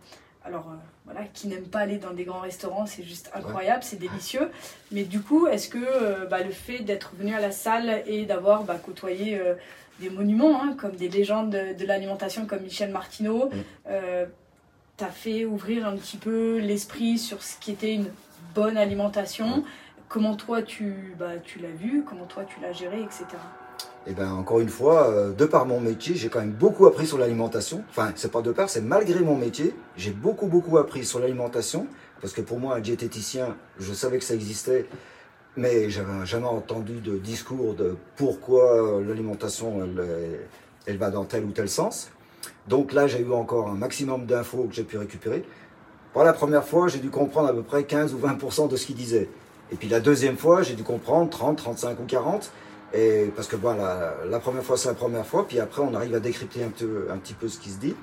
[0.44, 0.72] alors,
[1.04, 4.50] voilà, qui n'aime pas aller dans des grands restaurants, c'est juste incroyable, c'est délicieux.
[4.90, 8.64] Mais du coup, est-ce que bah, le fait d'être venu à la salle et d'avoir
[8.64, 9.40] bah, côtoyé
[10.00, 13.56] des monuments, hein, comme des légendes de, de l'alimentation comme Michel Martineau, Mm.
[13.90, 14.26] euh,
[14.96, 18.11] t'a fait ouvrir un petit peu l'esprit sur ce qui était une
[18.54, 19.64] bonne alimentation?
[20.08, 22.04] Comment toi tu, bah, tu l'as vu?
[22.04, 23.24] Comment toi tu l'as géré, etc.
[24.07, 27.07] Et ben encore une fois, euh, de par mon métier, j'ai quand même beaucoup appris
[27.07, 27.85] sur l'alimentation.
[27.91, 31.87] Enfin, c'est pas de par, c'est malgré mon métier, j'ai beaucoup beaucoup appris sur l'alimentation
[32.21, 34.87] parce que pour moi, un diététicien, je savais que ça existait,
[35.57, 40.41] mais j'avais jamais entendu de discours de pourquoi l'alimentation elle,
[40.87, 42.11] elle va dans tel ou tel sens.
[42.69, 45.45] Donc là, j'ai eu encore un maximum d'infos que j'ai pu récupérer.
[46.12, 48.87] Pour la première fois, j'ai dû comprendre à peu près 15 ou 20% de ce
[48.87, 49.29] qu'il disait.
[49.73, 52.53] Et puis la deuxième fois, j'ai dû comprendre 30, 35 ou 40.
[52.94, 55.94] Et parce que bon, la, la première fois, c'est la première fois, puis après, on
[55.94, 57.94] arrive à décrypter un, peu, un petit peu ce qui se dit.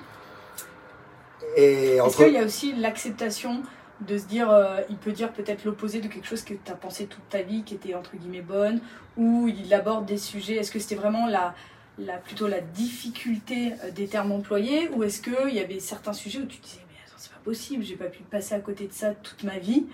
[1.56, 2.24] Est-ce entre...
[2.24, 3.62] qu'il y a aussi l'acceptation
[4.00, 6.74] de se dire, euh, il peut dire peut-être l'opposé de quelque chose que tu as
[6.74, 8.80] pensé toute ta vie, qui était entre guillemets bonne,
[9.16, 11.54] ou il aborde des sujets, est-ce que c'était vraiment la,
[11.98, 16.38] la, plutôt la difficulté euh, des termes employés, ou est-ce qu'il y avait certains sujets
[16.38, 18.86] où tu te disais, mais attends, c'est pas possible, j'ai pas pu passer à côté
[18.86, 19.86] de ça toute ma vie,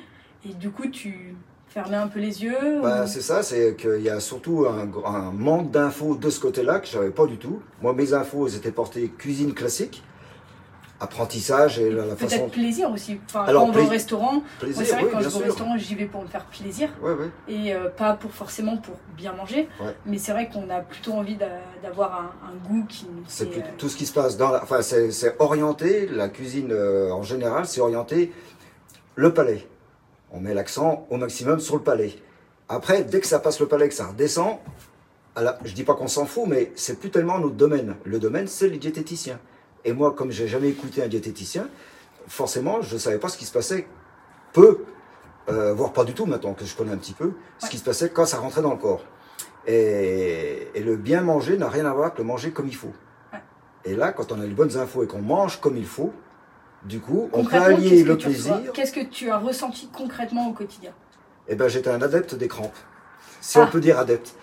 [0.48, 1.34] et du coup tu
[1.68, 5.30] fermais un peu les yeux Bah, ou- c'est ça, c'est qu'il y a surtout un,
[5.32, 7.60] manque d'infos de ce côté-là que j'avais pas du tout.
[7.82, 10.02] Moi, mes infos, elles étaient portées cuisine classique,
[10.98, 12.48] apprentissage et la, la Peut-être façon.
[12.48, 13.20] plaisir aussi.
[13.26, 15.44] Enfin, Alors, quand on va au restaurant, c'est vrai oui, que quand je vais au
[15.44, 16.88] restaurant, j'y vais pour me faire plaisir.
[17.02, 17.28] Ouais, ouais.
[17.48, 19.94] et euh, pas pour forcément pour bien manger Ouais.
[20.06, 23.44] mais c'est vrai qu'on a plutôt envie d'a- d'avoir un, un goût qui nous C'est
[23.58, 27.10] euh, tout ce qui se passe dans la, enfin c'est c'est orienté la cuisine euh,
[27.10, 28.32] en général c'est orienté
[29.16, 29.66] le palais
[30.36, 32.14] on met l'accent au maximum sur le palais.
[32.68, 34.58] Après dès que ça passe le palais que ça redescend
[35.34, 37.96] à la- je dis pas qu'on s'en fout mais c'est plus tellement notre domaine.
[38.04, 39.38] Le domaine c'est les diététiciens.
[39.84, 41.68] Et moi comme j'ai jamais écouté un diététicien
[42.28, 43.86] forcément je savais pas ce qui se passait.
[44.52, 44.84] Peu.
[45.48, 47.84] Euh, voire pas du tout maintenant que je connais un petit peu ce qui se
[47.84, 49.04] passait quand ça rentrait dans le corps.
[49.68, 52.92] Et, et le bien manger n'a rien à voir avec le manger comme il faut.
[53.84, 56.12] Et là, quand on a les bonnes infos et qu'on mange comme il faut,
[56.86, 58.60] du coup, on peut allier le plaisir.
[58.72, 60.92] Qu'est-ce que tu as ressenti concrètement au quotidien
[61.48, 62.76] Et ben, j'étais un adepte des crampes,
[63.40, 63.64] si Ah.
[63.66, 64.34] on peut dire adepte.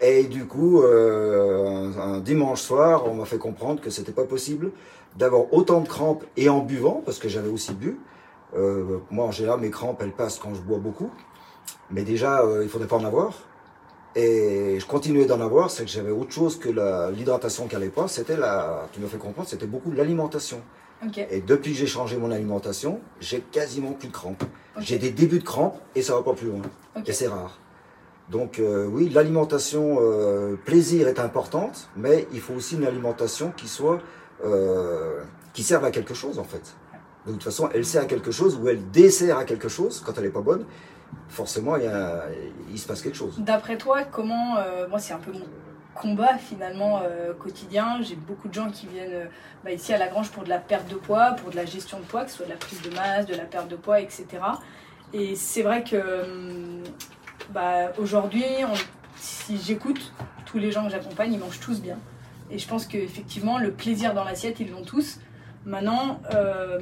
[0.00, 4.24] Et du coup, euh, un, un dimanche soir, on m'a fait comprendre que c'était pas
[4.24, 4.70] possible
[5.16, 7.98] d'avoir autant de crampes et en buvant, parce que j'avais aussi bu.
[8.56, 11.10] Euh, moi, en général, mes crampes, elles passent quand je bois beaucoup.
[11.90, 13.32] Mais déjà, euh, il faudrait pas en avoir.
[14.16, 16.68] Et je continuais d'en avoir, c'est que j'avais autre chose que
[17.14, 18.08] l'hydratation qui allait pas.
[18.08, 20.60] C'était la, tu me fais comprendre, c'était beaucoup l'alimentation.
[21.30, 24.44] Et depuis que j'ai changé mon alimentation, j'ai quasiment plus de crampes.
[24.78, 26.62] J'ai des débuts de crampes et ça va pas plus loin.
[27.06, 27.58] Et c'est rare.
[28.30, 33.66] Donc euh, oui, l'alimentation euh, plaisir est importante, mais il faut aussi une alimentation qui
[33.66, 33.98] soit
[34.44, 36.74] euh, qui serve à quelque chose en fait.
[37.26, 40.16] De toute façon, elle sert à quelque chose ou elle dessert à quelque chose quand
[40.16, 40.64] elle est pas bonne.
[41.28, 42.24] Forcément, il, y a,
[42.70, 43.34] il se passe quelque chose.
[43.38, 44.54] D'après toi, comment.
[44.88, 45.44] moi, c'est un peu mon
[46.00, 47.98] combat finalement euh, quotidien.
[48.02, 49.26] J'ai beaucoup de gens qui viennent euh,
[49.64, 51.98] bah, ici à la Grange pour de la perte de poids, pour de la gestion
[51.98, 54.00] de poids, que ce soit de la prise de masse, de la perte de poids,
[54.00, 54.26] etc.
[55.12, 56.82] Et c'est vrai que hum,
[57.50, 58.44] bah, aujourd'hui,
[59.16, 60.12] si j'écoute
[60.46, 61.98] tous les gens que j'accompagne, ils mangent tous bien.
[62.50, 65.20] Et je pense qu'effectivement, le plaisir dans l'assiette, ils l'ont tous.
[65.64, 66.80] Maintenant, euh,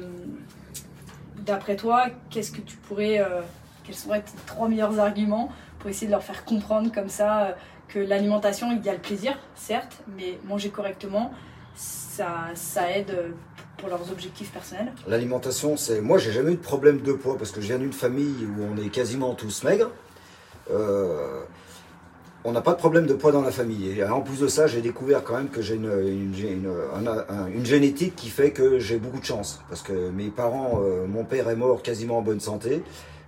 [1.37, 3.19] d'après toi, qu'est-ce que tu pourrais.
[3.19, 3.41] euh,
[3.89, 7.51] quels seraient tes trois meilleurs arguments pour essayer de leur faire comprendre comme ça euh,
[7.89, 11.31] que l'alimentation, il y a le plaisir, certes, mais manger correctement,
[11.75, 13.29] ça, ça aide euh,
[13.77, 14.91] pour leurs objectifs personnels.
[15.07, 16.01] L'alimentation, c'est.
[16.01, 18.63] Moi, j'ai jamais eu de problème de poids parce que je viens d'une famille où
[18.63, 19.89] on est quasiment tous maigres.
[20.71, 21.41] Euh,
[22.45, 23.89] on n'a pas de problème de poids dans la famille.
[23.99, 26.73] Et en plus de ça, j'ai découvert quand même que j'ai une, une, une-
[27.07, 29.61] un- un- une génétique qui fait que j'ai beaucoup de chance.
[29.67, 32.81] Parce que mes parents, euh, mon père est mort quasiment en bonne santé.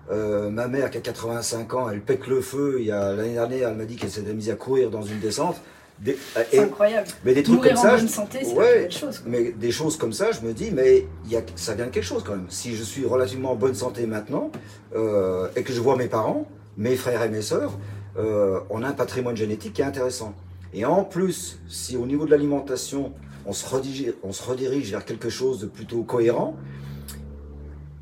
[0.09, 2.77] Euh, ma mère qui a 85 ans, elle pète le feu.
[2.79, 5.19] Il y a l'année dernière, elle m'a dit qu'elle s'était mise à courir dans une
[5.19, 5.57] descente.
[5.99, 7.07] Des- C'est et- incroyable.
[7.23, 9.19] mais des trucs Mourir comme en ça, bonne santé, c'est ouais, une belle chose.
[9.19, 9.27] quoi.
[9.31, 11.91] mais des choses comme ça, je me dis, mais il y a, ça vient de
[11.91, 12.47] quelque chose quand même.
[12.49, 14.51] Si je suis relativement en bonne santé maintenant,
[14.95, 17.77] euh, et que je vois mes parents, mes frères et mes sœurs,
[18.17, 20.33] euh, on a un patrimoine génétique qui est intéressant.
[20.73, 23.13] Et en plus, si au niveau de l'alimentation,
[23.45, 26.55] on se, redirige, on se redirige vers quelque chose de plutôt cohérent,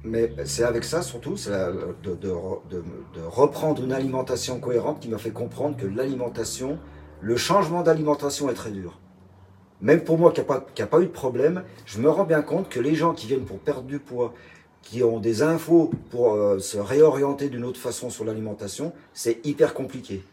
[0.03, 2.83] mais c'est avec ça surtout, c'est de, de re- de-
[3.15, 6.79] de reprendre une alimentation cohérente qui m'a fait comprendre que l'alimentation,
[7.21, 8.99] le changement d'alimentation est très dur.
[9.81, 12.69] Même pour moi qui n'a pas, pas eu de problème, je me rends bien compte
[12.69, 14.33] que les gens qui viennent pour perdre du poids,
[14.81, 19.73] qui ont des infos pour euh, se réorienter d'une autre façon sur l'alimentation, c'est hyper
[19.73, 20.23] compliqué.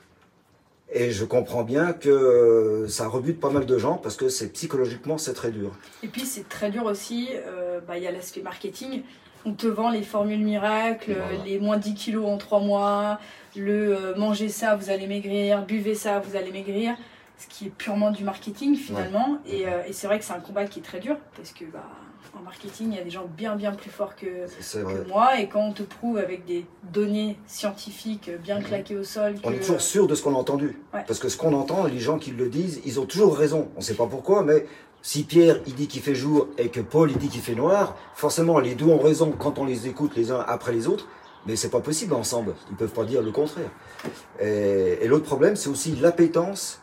[0.92, 5.32] Et je comprends bien que ça rebute pas mal de gens parce que psychologiquement c'est
[5.34, 5.72] très dur.
[6.04, 9.02] Et puis c'est très dur aussi, euh, bah, il y a l'aspect marketing.
[9.46, 11.40] On te vend les formules miracles, Voilà.
[11.40, 13.20] euh, les moins 10 kilos en 3 mois,
[13.54, 16.96] le euh, mangez ça, vous allez maigrir, buvez ça, vous allez maigrir,
[17.38, 19.38] ce qui est purement du marketing finalement.
[19.46, 21.64] Et, euh, et c'est vrai que c'est un combat qui est très dur parce que
[21.64, 21.84] bah,
[22.36, 24.26] en marketing, il y a des gens bien bien plus forts que,
[25.08, 25.38] moi.
[25.40, 29.58] Et quand on te prouve avec des données scientifiques bien claquées au sol, On est
[29.60, 30.78] toujours sûr de ce qu'on a entendu.
[30.92, 31.04] Ouais.
[31.06, 33.68] Parce que ce qu'on entend, les gens qui le disent, ils ont toujours raison.
[33.76, 34.66] On ne sait pas pourquoi, mais
[35.06, 37.94] si Pierre il dit qu'il fait jour et que Paul il dit qu'il fait noir,
[38.14, 41.06] forcément les deux ont raison quand on les écoute les uns après les autres.
[41.46, 42.56] Mais c'est pas possible ensemble.
[42.70, 43.70] Ils peuvent pas dire le contraire.
[44.40, 46.80] Et, l'autre problème, c'est aussi l'appétence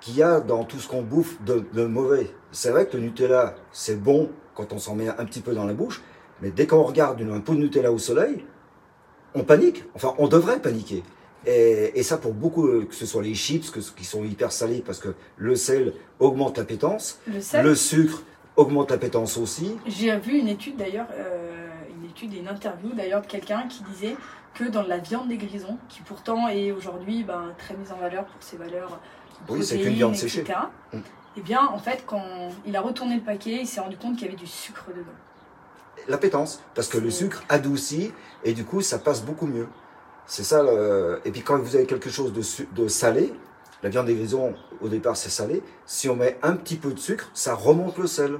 [0.00, 2.34] qu'il y a dans tout ce qu'on bouffe de, de mauvais.
[2.52, 5.66] C'est vrai que le Nutella, c'est bon quand on s'en met un petit peu dans
[5.66, 6.00] la bouche,
[6.40, 8.46] mais dès qu'on regarde une- un pot de Nutella au soleil,
[9.34, 9.84] on panique.
[9.94, 11.02] Enfin, on devrait paniquer.
[11.46, 14.52] Et, et ça pour beaucoup, euh, que ce soit les chips, que, qui sont hyper
[14.52, 18.22] salés parce que le sel augmente l'appétence, le sel, le sucre
[18.56, 19.76] augmente l'appétence aussi.
[19.86, 23.82] J'ai vu une étude d'ailleurs, euh, une étude et une interview d'ailleurs de quelqu'un qui
[23.84, 24.16] disait
[24.54, 28.24] que dans la viande des grisons, qui pourtant est aujourd'hui ben, très mise en valeur
[28.26, 29.00] pour ses valeurs
[29.48, 30.44] Oui, c'est qu'une protéines, viande etc., séchée.
[30.92, 30.98] Mm.
[31.38, 34.26] Et bien en fait quand il a retourné le paquet, il s'est rendu compte qu'il
[34.26, 35.06] y avait du sucre dedans.
[36.08, 38.12] L'appétence, parce que le sucre adoucit
[38.44, 39.66] et du coup ça passe beaucoup mieux.
[40.26, 40.62] C'est ça.
[40.62, 43.32] le- Et puis quand vous avez quelque chose de, salé,
[43.82, 45.62] la viande des grisons au départ c'est salé.
[45.86, 48.38] Si on met un petit peu de sucre, ça remonte le sel,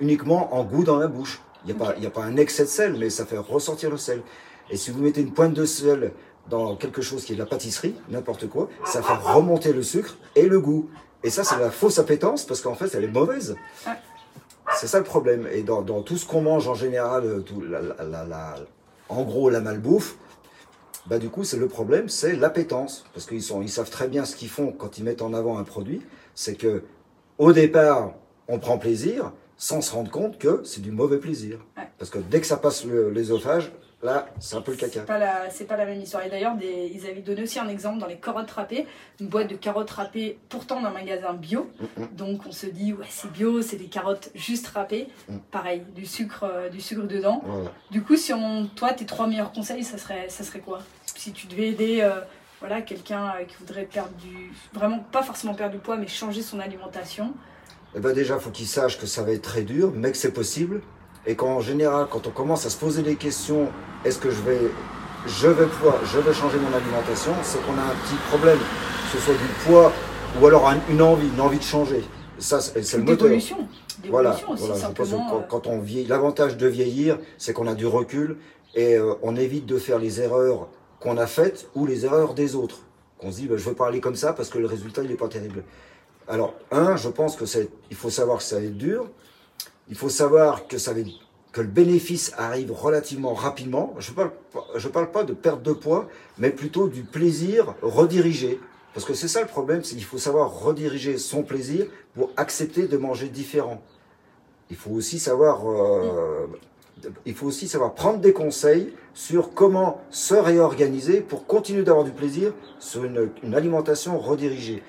[0.00, 1.40] uniquement en goût dans la bouche.
[1.64, 3.38] Il n'y a, pas- il y a pas un excès de sel, mais ça fait
[3.38, 4.22] ressortir le sel.
[4.70, 6.12] Et si vous mettez une pointe de sel
[6.48, 10.16] dans quelque chose qui est de la pâtisserie, n'importe quoi, ça fait remonter le sucre
[10.36, 10.88] et le goût.
[11.24, 13.56] Et ça, c'est la fausse appétence parce qu'en fait, elle est mauvaise.
[14.76, 15.48] C'est ça le problème.
[15.50, 18.56] Et dans, dans tout ce qu'on mange en général, euh, tout, la, la- la- la-
[19.08, 20.16] en gros la malbouffe,
[21.08, 23.04] bah du coup c'est le problème, c'est l'appétence.
[23.14, 25.64] Parce qu'ils ils savent très bien ce qu'ils font quand ils mettent en avant un
[25.64, 26.02] produit.
[26.34, 26.84] C'est que
[27.38, 28.14] au départ,
[28.48, 31.58] on prend plaisir sans se rendre compte que c'est du mauvais plaisir.
[31.76, 31.88] Ouais.
[31.98, 35.00] Parce que dès que ça passe l'ésophage, là, c'est un peu le caca.
[35.50, 36.24] C'est pas pas la même histoire.
[36.24, 38.86] Et d'ailleurs, ils avaient donné aussi un exemple dans les carottes râpées,
[39.20, 41.70] une boîte de carottes râpées, pourtant d'un magasin bio.
[41.80, 42.08] Mm, mm.
[42.16, 45.08] Donc on se dit ouais c'est bio, c'est des carottes juste râpées.
[45.28, 45.36] Mm.
[45.50, 47.42] Pareil, du sucre, euh, du sucre dedans.
[47.44, 47.72] Voilà.
[47.90, 50.80] Du coup, si on, toi tes trois meilleurs conseils, ça serait, ça serait quoi?
[51.26, 52.20] Si tu devais aider, euh,
[52.60, 56.40] voilà, quelqu'un euh, qui voudrait perdre du, vraiment pas forcément perdre du poids, mais changer
[56.40, 57.32] son alimentation.
[57.96, 60.30] Eh ben déjà, faut qu'il sache que ça va être très dur, mais que c'est
[60.30, 60.82] possible.
[61.26, 63.66] Et qu'en général, quand on commence à se poser des questions,
[64.04, 64.60] est-ce que je vais,
[65.26, 69.18] je vais pouvoir, je vais changer mon alimentation, c'est qu'on a un petit problème, que
[69.18, 69.92] ce soit du poids
[70.40, 72.04] ou alors un- une envie, une envie de changer.
[72.38, 73.28] Ça, c'est le moteur.
[74.10, 75.26] Voilà, voilà, je pense que simplement.
[75.28, 78.36] quand, euh, quand on vieillit, l'avantage de vieillir, c'est qu'on a du recul
[78.76, 80.68] et euh, on évite de faire les erreurs
[81.06, 82.80] qu'on a faites ou les erreurs des autres.
[83.18, 85.08] Qu'on se dit, ben, je veux pas aller comme ça parce que le résultat, il
[85.08, 85.62] n'est pas terrible.
[86.26, 89.08] Alors, un, je pense que c'est, il faut savoir que ça va être dur.
[89.88, 91.20] Il faut savoir que ça va être-
[91.52, 93.94] que le bénéfice arrive relativement rapidement.
[94.00, 94.32] Je parle,
[94.92, 98.58] parle pas de perte de poids, mais plutôt du plaisir redirigé.
[98.92, 102.88] Parce que c'est ça le problème, c'est qu'il faut savoir rediriger son plaisir pour accepter
[102.88, 103.80] de manger différent.
[104.70, 106.48] Il faut aussi savoir, euh,
[107.24, 112.10] il faut aussi savoir prendre des conseils sur comment se réorganiser pour continuer d'avoir du
[112.10, 114.82] plaisir sur une, une alimentation redirigée.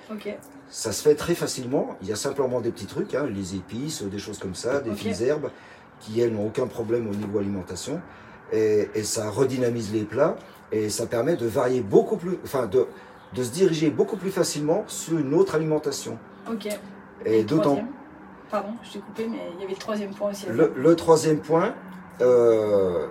[0.69, 1.95] Ça se fait très facilement.
[2.01, 4.93] Il y a simplement des petits trucs, hein, les épices, des choses comme ça, des
[4.93, 5.49] fines herbes,
[6.01, 8.01] qui elles n'ont aucun problème au niveau alimentation.
[8.51, 10.35] Et, et ça redynamise les plats
[10.73, 12.85] et ça permet de varier beaucoup plus, enfin de,
[13.33, 16.17] de se diriger beaucoup plus facilement sur une autre alimentation.
[16.51, 16.67] Ok.
[17.25, 17.81] Et d'autant
[18.51, 20.45] Pardon, je t'ai coupé, mais il y avait le troisième point aussi.
[20.49, 21.73] le troisième point,
[22.21, 23.07] euh,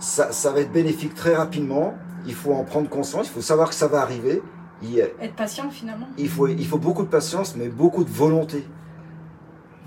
[0.00, 1.94] ça, ça va être bénéfique très rapidement.
[2.26, 4.42] Il faut en prendre conscience, il faut savoir que ça va arriver.
[4.82, 6.06] Il, Être patient finalement.
[6.18, 8.64] il, faut, il faut beaucoup de patience, mais beaucoup de volonté.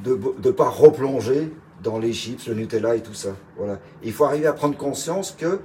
[0.04, 3.30] De ne pas replonger dans les chips, le Nutella et tout ça.
[3.58, 3.80] Voilà.
[4.04, 5.60] Il faut arriver à prendre conscience que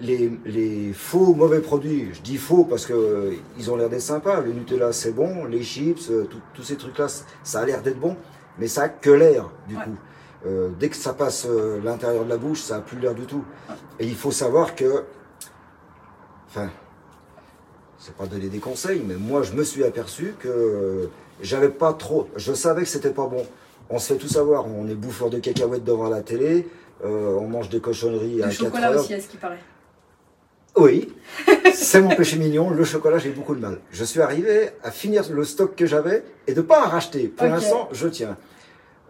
[0.00, 4.00] les, les faux mauvais produits, je dis faux parce que euh, ils ont l'air d'être
[4.00, 4.40] sympas.
[4.40, 7.06] Le Nutella c'est bon, les chips, euh, tous ces trucs-là,
[7.42, 8.16] ça a l'air d'être bon,
[8.58, 9.84] mais ça a que l'air du Ouais.
[9.84, 9.96] coup.
[10.46, 13.26] Euh, dès que ça passe euh, l'intérieur de la bouche, ça a plus l'air du
[13.26, 13.44] tout.
[14.00, 15.04] Et il faut savoir que,
[16.48, 16.68] enfin,
[17.98, 21.06] c'est pas donner des conseils, mais moi je me suis aperçu que euh,
[21.40, 23.46] j'avais pas trop, je savais que c'était pas bon.
[23.90, 26.66] On se fait tout savoir, on est bouffeur de cacahuètes devant la télé,
[27.04, 29.00] euh, on mange des cochonneries à Le 4 chocolat heures.
[29.00, 29.60] aussi, à ce qui paraît.
[30.76, 31.12] Oui,
[31.74, 32.70] c'est mon péché mignon.
[32.70, 33.78] Le chocolat, j'ai beaucoup de mal.
[33.90, 37.28] Je suis arrivé à finir le stock que j'avais et de pas en racheter.
[37.28, 38.36] Pour l'instant, je tiens.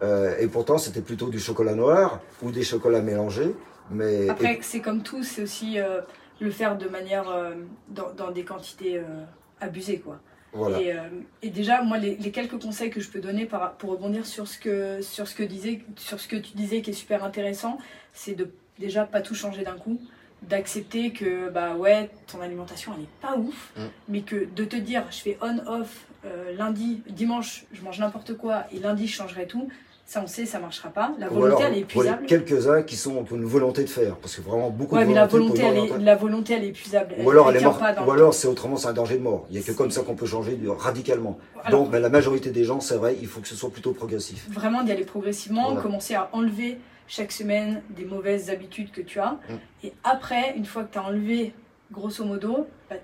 [0.03, 3.55] Euh, et pourtant, c'était plutôt du chocolat noir ou des chocolats mélangés.
[3.89, 6.01] Mais Après, c'est comme tout, c'est aussi euh,
[6.39, 7.29] le faire de manière.
[7.29, 7.53] euh,
[7.89, 9.01] dans, dans des quantités
[9.61, 10.19] abusées, quoi.
[10.53, 10.81] et voilà.
[10.81, 10.93] Et,
[11.41, 14.47] et déjà, moi, les, les quelques conseils que je peux donner par- pour rebondir sur
[14.47, 17.77] ce, que, sur, ce que disait, sur ce que tu disais qui est super intéressant,
[18.13, 19.99] c'est de déjà pas tout changer d'un coup,
[20.41, 23.81] d'accepter que, bah ouais, ton alimentation, elle est pas ouf, Mm.
[24.09, 28.63] mais que de te dire, je fais on-off, euh, lundi, dimanche, je mange n'importe quoi,
[28.71, 29.69] et lundi, je changerai tout,
[30.05, 31.13] ça, on sait, ça marchera pas.
[31.17, 32.25] La volonté, alors, elle est épuisable.
[32.25, 34.15] quelques-uns qui sont qui ont une volonté de faire.
[34.17, 36.67] Parce que vraiment, beaucoup Ouais, de mais la volonté elle est, la volonté, elle est
[36.69, 37.15] épuisable.
[37.19, 39.45] Ou alors, elle est pas dans Ou alors, c'est autrement, c'est un danger de mort.
[39.49, 41.37] Il n'y a que comme ça qu'on peut changer radicalement.
[41.63, 43.93] Alors, Donc, mais la majorité des gens, c'est vrai, il faut que ce soit plutôt
[43.93, 44.45] progressif.
[44.51, 45.81] vraiment d'y aller progressivement, Voilà.
[45.81, 49.31] commencer à enlever chaque semaine des mauvaises habitudes que tu as.
[49.49, 49.85] Mm.
[49.87, 51.53] Et après, une fois que tu as enlevé,
[51.91, 52.97] grosso modo, bah,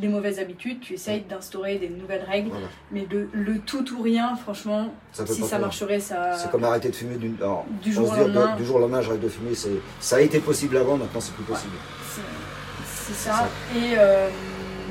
[0.00, 2.50] les mauvaises habitudes, tu essayes d'instaurer des nouvelles règles.
[2.50, 2.66] Voilà.
[2.92, 6.34] Mais le, le tout ou rien, franchement, Ça si ça marcherait, ça.
[6.36, 8.54] C'est comme arrêter de fumer alors, Du jour au lendemain.
[8.56, 9.54] du jour au lendemain, j'arrête de fumer.
[9.54, 11.74] c'est- Ça a été possible avant, maintenant c'est plus possible.
[12.08, 12.20] C'est
[12.84, 13.48] c'est ça.
[13.74, 14.28] Et euh,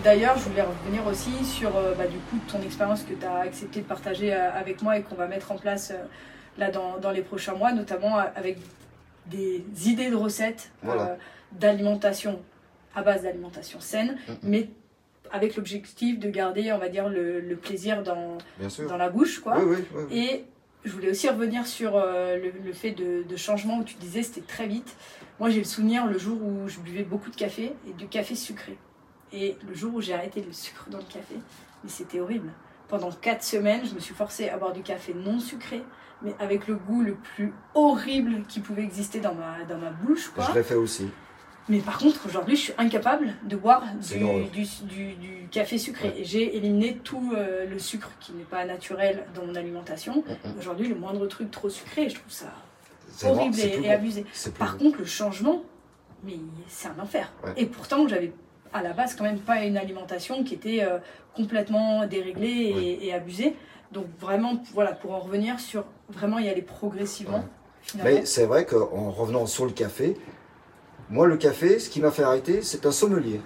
[0.03, 3.37] d'ailleurs, je voulais revenir aussi sur euh, bah, du coup ton expérience que tu as
[3.39, 6.03] accepté de partager euh, avec moi et qu'on va mettre en place euh,
[6.57, 8.57] là dans, dans les prochains mois, notamment avec
[9.27, 11.17] des idées de recettes Voilà.
[11.53, 12.41] d'alimentation
[12.95, 14.67] à base d'alimentation saine, mais
[15.31, 18.37] avec l'objectif de garder, on va dire, le, le plaisir dans,
[18.87, 19.57] dans la bouche, quoi.
[19.59, 20.17] Oui, oui, oui, oui.
[20.17, 20.45] Et
[20.85, 24.23] je voulais aussi revenir sur euh, le, le fait de, de changement où tu disais
[24.23, 24.95] c'était très vite.
[25.39, 28.33] Moi j'ai le souvenir le jour où je buvais beaucoup de café et du café
[28.35, 28.77] sucré.
[29.33, 31.35] Et le jour où j'ai arrêté le sucre dans le café,
[31.83, 32.49] mais c'était horrible.
[32.87, 35.83] Pendant quatre semaines, je me suis forcée à boire du café non sucré,
[36.21, 40.29] mais avec le goût le plus horrible qui pouvait exister dans ma, dans ma bouche.
[40.29, 40.45] Quoi.
[40.49, 41.09] Je l'ai fait aussi.
[41.69, 44.47] Mais par contre, aujourd'hui, je suis incapable de boire C'est du, une horreur.
[44.49, 46.09] du, du- du café sucré.
[46.09, 46.23] Ouais.
[46.23, 50.23] J'ai éliminé tout euh, le sucre qui n'est pas naturel dans mon alimentation.
[50.45, 50.57] Mm, mm.
[50.59, 52.47] Aujourd'hui, le moindre truc trop sucré, je trouve ça
[53.23, 53.91] bon, horrible et, plus et bon.
[53.91, 54.25] abusé.
[54.57, 54.85] Par bon.
[54.85, 55.61] contre, le changement,
[56.23, 56.33] mais
[56.67, 57.31] c'est un enfer.
[57.45, 57.53] Ouais.
[57.57, 58.33] Et pourtant, j'avais
[58.73, 60.97] à la base quand même pas une alimentation qui était euh,
[61.35, 62.97] complètement déréglée et, Ouais.
[63.05, 63.55] et abusée.
[63.91, 67.43] Donc vraiment, voilà, pour en revenir sur vraiment y aller progressivement.
[68.03, 70.15] Mais c'est vrai qu'en revenant sur le café,
[71.09, 73.41] Moi, le café, ce qui m'a fait arrêter, c'est un sommelier.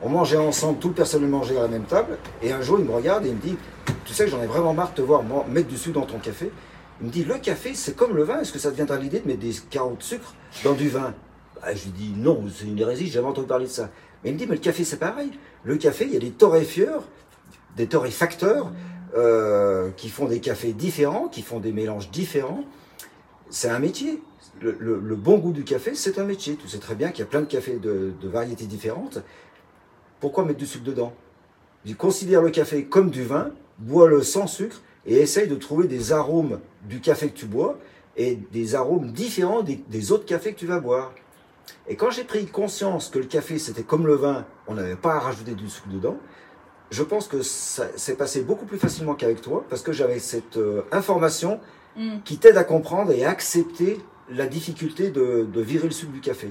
[0.00, 2.84] On mangeait ensemble, tout le personnel mangeait à la même table, et un jour, il
[2.84, 3.56] me regarde et il me dit,
[4.04, 6.52] tu sais j'en ai vraiment marre de te voir mettre du sucre dans ton café.
[7.00, 9.18] Il me dit, le café, c'est comme le vin, est-ce que ça te viendra l'idée
[9.18, 11.14] de mettre des carreaux de sucre dans du vin?
[11.60, 13.90] Bah, Je lui dis, non, c'est une hérésie, j'ai jamais entendu parler de ça.
[14.22, 15.32] Mais il me dit, mais le café, c'est pareil.
[15.64, 17.02] Le café, il y a des torréfieurs,
[17.76, 18.70] des torréfacteurs,
[19.16, 22.64] euh, qui font des cafés différents, qui font des mélanges différents.
[23.50, 24.22] C'est un métier.
[24.60, 26.56] Le, bon goût du café, c'est un métier.
[26.56, 29.18] Tu sais très bien qu'il y a plein de cafés de, de variétés différentes.
[30.20, 31.12] Pourquoi mettre du sucre dedans?
[31.84, 36.12] Il considère le café comme du vin, bois-le sans sucre et essaye de trouver des
[36.12, 37.78] arômes du café que tu bois
[38.16, 41.12] et des arômes différents des, autres cafés que tu vas boire.
[41.88, 45.14] Et quand j'ai pris conscience que le café c'était comme le vin, on n'avait pas
[45.14, 46.16] à rajouter du sucre dedans,
[46.90, 50.56] je pense que ça s'est passé beaucoup plus facilement qu'avec toi parce que j'avais cette
[50.56, 51.60] euh, information
[51.96, 52.18] mm.
[52.24, 53.98] qui t'aide à comprendre et à accepter
[54.30, 56.50] la difficulté de, virer le sucre du café.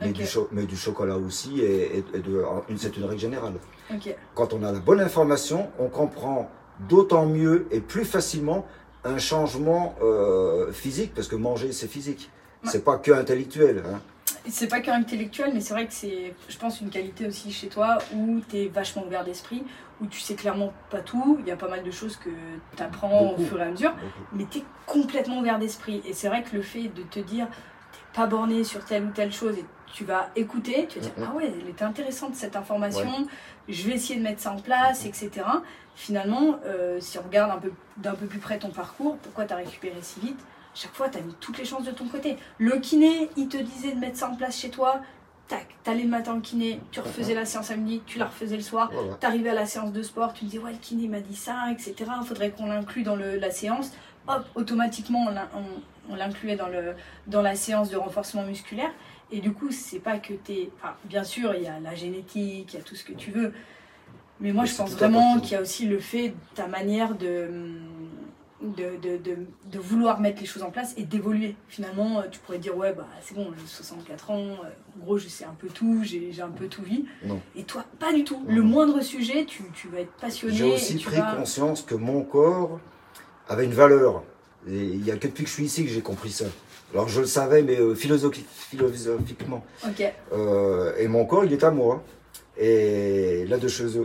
[0.00, 2.04] Mais, du, mais du, chocolat aussi, et,
[2.76, 3.54] c'est une règle générale.
[4.34, 6.48] Quand on a la bonne information, on comprend
[6.88, 8.64] d'autant mieux et plus facilement
[9.04, 12.30] un changement euh, physique, parce que manger, c'est physique.
[12.64, 13.82] C'est pas que intellectuel.
[13.86, 14.00] Hein.
[14.48, 17.68] C'est pas que intellectuel, mais c'est vrai que c'est, je pense, une qualité aussi chez
[17.68, 19.64] toi où tu es vachement ouvert d'esprit,
[20.00, 21.38] où tu sais clairement pas tout.
[21.40, 22.30] Il y a pas mal de choses que
[22.76, 23.94] tu apprends au fur et à mesure,
[24.32, 26.02] mais tu es complètement ouvert d'esprit.
[26.04, 27.46] Et c'est vrai que le fait de te dire,
[27.92, 31.14] t'es pas borné sur telle ou telle chose et tu vas écouter, tu vas dire,
[31.26, 33.26] ah ouais, elle était intéressante cette information,
[33.68, 35.44] je vais essayer de mettre ça en place, etc
[35.98, 39.52] finalement, euh, si on regarde un peu, d'un peu plus près ton parcours, pourquoi tu
[39.52, 40.38] as récupéré si vite?
[40.72, 42.36] Chaque fois, tu as mis toutes les chances de ton côté.
[42.58, 45.00] Le kiné, il te disait de mettre ça en place chez toi.
[45.48, 48.56] Tac, t'allais le matin au kiné, tu refaisais la séance à midi, tu la refaisais
[48.56, 51.36] le soir, t'arrivais à la séance de sport, tu disais ouais le kiné m'a dit
[51.36, 51.94] ça, etc.
[52.20, 53.92] Il faudrait qu'on l'inclue dans le, la séance.
[54.26, 55.26] Hop, automatiquement
[56.10, 56.94] on, l'incluait dans, le,
[57.26, 58.90] dans la séance de renforcement musculaire.
[59.30, 60.70] Et du coup, c'est pas que t'es.
[60.76, 63.30] Enfin, bien sûr, il y a la génétique, il y a tout ce que tu
[63.30, 63.52] veux.
[64.40, 67.48] Mais moi, je pense vraiment qu'il y a aussi le fait, ta manière de,
[68.62, 69.18] de, de,
[69.70, 71.54] de, vouloir mettre les choses en place et d'évoluer.
[71.68, 75.28] Finalement, tu pourrais dire, ouais, bah, c'est bon, j'ai 64 ans, euh, en gros, je
[75.28, 77.04] sais un peu tout, j'ai un peu tout vu.
[77.54, 78.44] Et toi, pas du tout.
[78.48, 80.54] Le moindre sujet, tu, tu, vas être passionné.
[80.54, 82.80] J'ai aussi pris conscience que mon corps
[83.48, 84.24] avait une valeur.
[84.68, 86.46] Et il n'y a que depuis que je suis ici que j'ai compris ça.
[86.92, 89.64] Alors je le savais, mais euh, philosophiquement.
[90.32, 92.02] Euh, et mon corps, il est à moi.
[92.58, 93.56] Et la,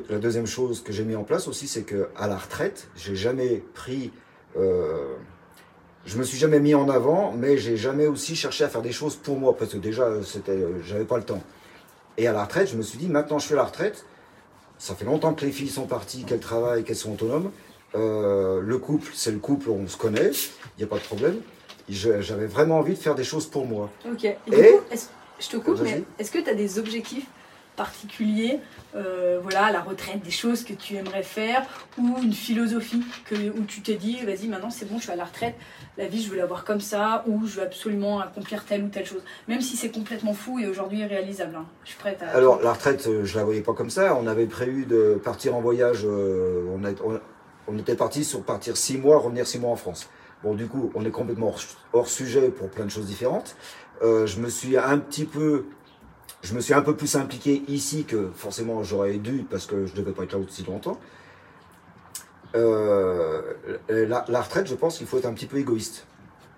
[0.09, 3.15] la deuxième chose que j'ai mis en place aussi, c'est que à la retraite, j'ai
[3.15, 4.11] jamais pris,
[4.57, 5.15] euh,
[6.05, 8.91] je me suis jamais mis en avant, mais j'ai jamais aussi cherché à faire des
[8.91, 11.41] choses pour moi parce que déjà c'était, j'avais pas le temps.
[12.17, 14.05] Et à la retraite, je me suis dit, maintenant je fais la retraite.
[14.77, 17.51] Ça fait longtemps que les filles sont parties, qu'elles travaillent, qu'elles sont autonomes.
[17.95, 21.39] Euh, le couple, c'est le couple, on se connaît, il n'y a pas de problème.
[21.89, 23.89] J'avais vraiment envie de faire des choses pour moi.
[24.09, 24.25] Ok.
[24.25, 24.79] Et, Et
[25.39, 27.25] je te coupe, mais est-ce que tu as des objectifs
[27.75, 28.59] particulier,
[28.95, 31.65] euh, voilà, la retraite, des choses que tu aimerais faire,
[31.97, 35.15] ou une philosophie que, où tu t'es dit, vas-y, maintenant c'est bon, je suis à
[35.15, 35.55] la retraite,
[35.97, 39.05] la vie, je veux l'avoir comme ça, ou je veux absolument accomplir telle ou telle
[39.05, 39.23] chose.
[39.47, 41.55] Même si c'est complètement fou et aujourd'hui irréalisable.
[41.55, 41.65] Hein.
[41.83, 42.29] Je suis prête à...
[42.29, 44.15] Alors, la retraite, euh, je la voyais pas comme ça.
[44.15, 47.19] On avait prévu de partir en voyage, euh, on,
[47.67, 50.09] on, était parti sur partir six mois, revenir six mois en France.
[50.43, 51.53] Bon, du coup, on est complètement
[51.93, 53.55] hors, sujet pour plein de choses différentes.
[54.01, 55.65] je me suis un petit peu
[56.43, 59.93] je me suis un peu plus impliqué ici que forcément j'aurais dû parce que je
[59.93, 60.99] ne devais pas être là aussi longtemps.
[62.55, 63.41] Euh,
[63.89, 66.05] la, retraite, je pense qu'il faut être un petit peu égoïste.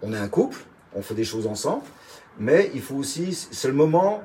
[0.02, 0.58] On est un couple,
[0.94, 1.84] on fait des choses ensemble,
[2.38, 4.22] mais il faut aussi, c'est le moment,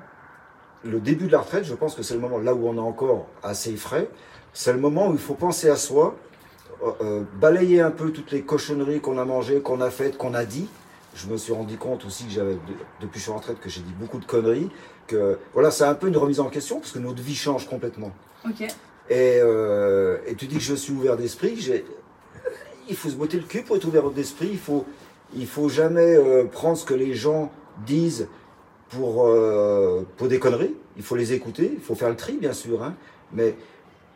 [0.82, 2.80] le début de la retraite, je pense que c'est le moment là où on est
[2.80, 4.09] encore assez frais,
[4.53, 6.16] c'est le moment où il faut penser à soi,
[6.82, 10.34] euh, euh, balayer un peu toutes les cochonneries qu'on a mangées, qu'on a faites, qu'on
[10.34, 10.68] a dit.
[11.14, 12.56] Je me suis rendu compte aussi que j'avais,
[13.00, 14.70] depuis que je suis en retraite, que j'ai dit beaucoup de conneries
[15.52, 18.12] voilà, c'est un peu une remise en question parce que notre vie change complètement.
[18.44, 18.66] Ok.
[19.11, 21.58] Euh, et, tu dis que je suis ouvert d'esprit.
[22.88, 24.48] Il faut se botter le cul pour être ouvert d'esprit.
[24.52, 24.84] Il faut,
[25.34, 27.50] il faut jamais euh, prendre ce que les gens
[27.86, 28.28] disent
[28.88, 30.74] pour, euh, pour des conneries.
[30.96, 31.70] Il faut les écouter.
[31.74, 32.82] Il faut faire le tri, bien sûr.
[32.84, 32.94] Hein.
[33.32, 33.56] Mais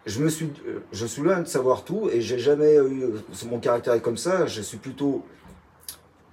[0.06, 0.50] je me suis,
[0.92, 3.06] je suis loin de savoir tout et j'ai jamais eu.
[3.50, 4.46] Mon caractère est comme ça.
[4.46, 5.24] Je suis plutôt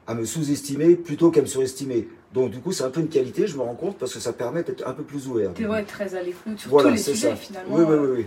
[0.07, 2.07] à me sous-estimer plutôt qu'à me surestimer.
[2.33, 4.33] Donc du coup, c'est un peu une qualité, je me rends compte, parce que ça
[4.33, 5.51] permet d'être un peu plus ouvert.
[5.53, 7.75] Tu es très à l'écoute sur tous les sujets, finalement.
[7.75, 8.09] Oui, oui, oui.
[8.17, 8.25] oui.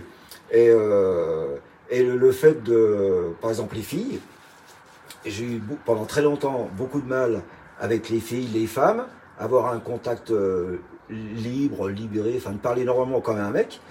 [0.51, 1.57] Et, euh,
[1.89, 4.19] et le, fait de, par exemple, les filles,
[5.25, 7.41] j'ai eu pendant très longtemps beaucoup de mal
[7.79, 9.05] avec les filles, les femmes,
[9.39, 13.81] avoir un contact euh, libre, libéré, enfin de parler normalement comme un mec.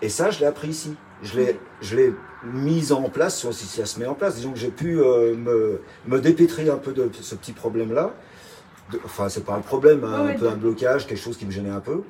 [0.00, 0.94] Et ça, je l'ai appris ici.
[1.24, 2.12] Je l'ai,
[2.44, 4.36] mise en place, si ça se met en place.
[4.36, 8.12] Disons que j'ai pu euh, me, me dépêtrer un peu de ce petit problème-là
[9.04, 11.50] enfin c'est pas un problème, hein, Ouais, un peu un blocage, quelque chose qui me
[11.50, 12.02] gênait un peu.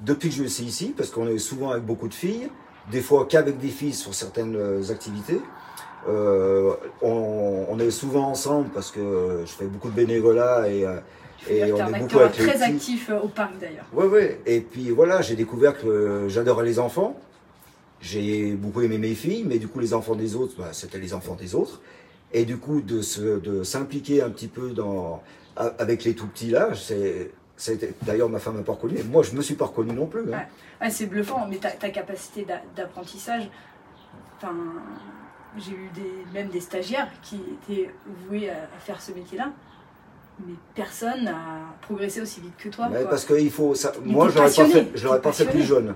[0.00, 2.48] Depuis que je suis ici, parce qu'on est souvent avec beaucoup de filles,
[2.90, 5.40] des fois qu'avec des filles sur certaines euh, activités.
[6.08, 10.84] Euh, on, on est souvent ensemble parce que je fais beaucoup de bénévolat et,
[11.48, 13.84] et on est beaucoup avec très actif au parc d'ailleurs.
[13.92, 14.40] Ouais, ouais.
[14.44, 17.16] Et puis voilà, j'ai découvert que j'adorais les enfants.
[18.02, 21.14] J'ai beaucoup aimé mes filles, mais du coup, les enfants des autres, bah, c'était les
[21.14, 21.80] enfants des autres.
[22.32, 23.00] Et du coup, de
[23.62, 25.22] s'impliquer un petit peu dans,
[25.56, 27.30] avec les tout petits là, c'est,
[28.02, 28.98] d'ailleurs, ma femme n'a pas reconnu.
[28.98, 30.22] et Moi, je me suis pas reconnu non plus.
[30.22, 30.38] hein.
[30.38, 30.46] Ouais.
[30.80, 33.48] Ah, c'est bluffant, mais ta, ta capacité d'a- d'apprentissage,
[34.36, 34.54] enfin,
[35.58, 37.90] j'ai eu des, même des stagiaires qui étaient
[38.26, 39.52] voués à, à faire ce métier-là,
[40.44, 41.36] mais personne n'a
[41.82, 42.88] progressé aussi vite que toi.
[43.08, 45.32] Parce que il faut, ça, Mais moi, je l'aurais pas fait, je l'aurais t'es pas
[45.32, 45.94] fait plus jeune.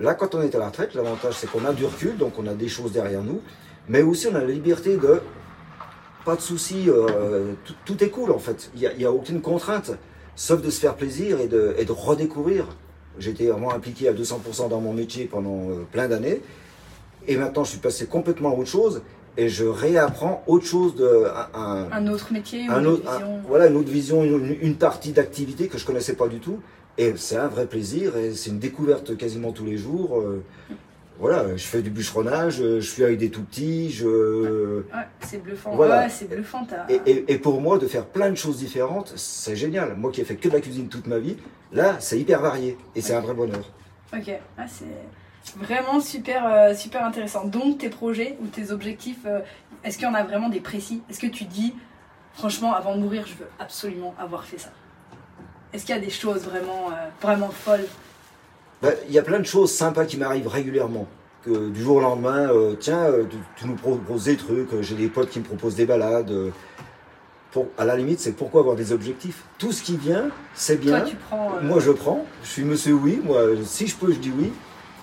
[0.00, 2.46] Là, quand on est à la retraite, l'avantage, c'est qu'on a du recul, donc on
[2.46, 3.40] a des choses derrière nous,
[3.88, 5.20] mais aussi on a la liberté de,
[6.24, 7.52] pas de soucis, euh,
[7.84, 8.70] tout, est cool en fait.
[8.76, 9.90] Il n'y a, aucune contrainte,
[10.36, 12.66] sauf de se faire plaisir et de, et de redécouvrir.
[13.18, 16.40] J'étais vraiment impliqué à 200% dans mon métier pendant euh, plein d'années,
[17.26, 19.02] et maintenant je suis passé complètement à autre chose,
[19.36, 21.24] et je réapprends autre chose de,
[21.54, 23.34] un- autre métier, un une autre, vision.
[23.38, 26.60] un- voilà, une autre vision, une, une partie d'activité que je connaissais pas du tout.
[26.98, 30.18] Et c'est un vrai plaisir et c'est une découverte quasiment tous les jours.
[30.20, 30.42] euh,
[31.20, 34.82] voilà, je fais du bûcheronnage, euh, je suis avec des tout petits, je...
[34.82, 35.74] Ouais, c'est bluffant.
[35.74, 36.02] Voilà.
[36.02, 36.64] Ouais, c'est bluffant.
[36.88, 39.96] Et, et- et pour moi, de faire plein de choses différentes, c'est génial.
[39.96, 41.36] Moi qui ai fait que de la cuisine toute ma vie,
[41.72, 43.64] là, c'est hyper varié et c'est un vrai bonheur.
[44.12, 47.44] Ok, ah, c'est vraiment super, euh, super intéressant.
[47.46, 49.40] Donc, tes projets ou tes objectifs, euh,
[49.82, 51.02] est-ce qu'il y en a vraiment des précis?
[51.10, 51.74] Est-ce que tu dis,
[52.34, 54.70] franchement, avant de mourir, je veux absolument avoir fait ça?
[55.72, 57.86] Est-ce qu'il y a des choses vraiment, euh, vraiment folles?
[58.82, 61.06] Ben, Il y a plein de choses sympas qui m'arrivent régulièrement.
[61.44, 64.94] Que du jour au lendemain, euh, tiens, euh, tu, tu nous proposes des trucs, j'ai
[64.96, 66.32] des potes qui me proposent des balades.
[67.52, 69.44] pour, à la limite, c'est pourquoi avoir des objectifs?
[69.58, 71.00] Tout ce qui vient, c'est bien.
[71.00, 71.52] Toi, tu prends.
[71.62, 72.24] Moi, je prends.
[72.42, 73.20] Je suis monsieur oui.
[73.22, 74.52] Moi, si je peux, je dis oui.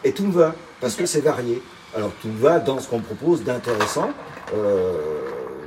[0.03, 0.53] Et tout me va.
[0.81, 1.61] Parce que c'est varié.
[1.95, 4.09] Alors, tout me va dans ce qu'on me propose d'intéressant.
[4.53, 4.99] Euh,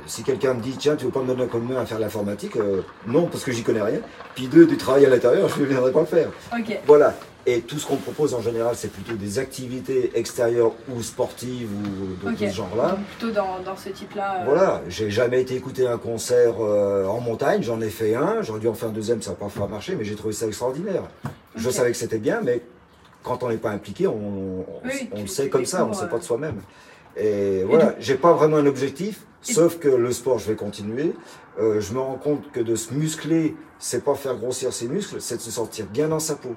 [0.09, 1.85] si quelqu'un me dit, tiens, tu veux pas me donner un coup de main à
[1.85, 3.99] faire l'informatique euh, Non, parce que j'y connais rien.
[4.35, 6.29] Puis deux, du travail à l'intérieur, je ne viendrai pas le faire.
[6.87, 7.13] Voilà.
[7.45, 12.25] Et tout ce qu'on propose en général, c'est plutôt des activités extérieures ou sportives ou
[12.27, 12.39] de, ok.
[12.39, 12.89] de ce genre-là.
[12.89, 14.41] Donc, plutôt dans, dans ce type-là.
[14.41, 18.41] euh, Voilà, j'ai jamais été écouter un concert euh, en montagne, j'en ai fait un,
[18.41, 21.03] j'aurais dû en faire un deuxième, ça n'a pas marché, mais j'ai trouvé ça extraordinaire.
[21.55, 22.61] Je savais que c'était bien, mais
[23.23, 25.89] quand on n'est pas impliqué, on, on, Oui, on tu- le sait comme ça, on
[25.89, 26.19] ne sait pas euh.
[26.19, 26.61] de soi-même.
[27.17, 31.13] Et voilà, j'ai pas vraiment un objectif, sauf que le sport, je vais continuer.
[31.59, 35.17] Euh, je me rends compte que de se muscler, c'est pas faire grossir ses muscles,
[35.19, 36.55] c'est de se sentir bien dans sa peau.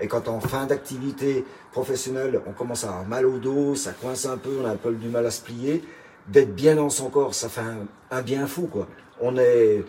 [0.00, 4.26] Et quand en fin d'activité professionnelle, on commence à avoir mal au dos, ça coince
[4.26, 5.84] un peu, on a un peu du mal à se plier,
[6.28, 8.88] d'être bien dans son corps, ça fait un, un bien fou, quoi.
[9.20, 9.84] On est,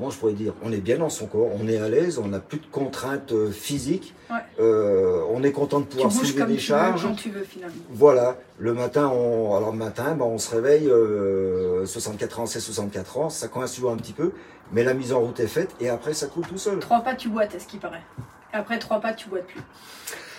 [0.00, 2.28] comment je pourrais dire, on est bien dans son corps, on est à l'aise, on
[2.28, 4.36] n'a plus de contraintes euh, physiques, Ouais.
[4.60, 7.02] Euh, on est content de pouvoir soulever des charges.
[7.02, 7.74] veux, quand tu veux finalement.
[7.90, 12.60] Voilà, le matin, on, alors le matin, ben, on se réveille, euh, 64 ans, c'est
[12.60, 14.30] 64 ans, ça coince toujours un petit peu,
[14.70, 16.78] mais la mise en route est faite et après ça coule tout seul.
[16.78, 18.04] Trois pas, tu boites, à ce qui paraît.
[18.52, 19.60] Après trois pas, tu boites plus.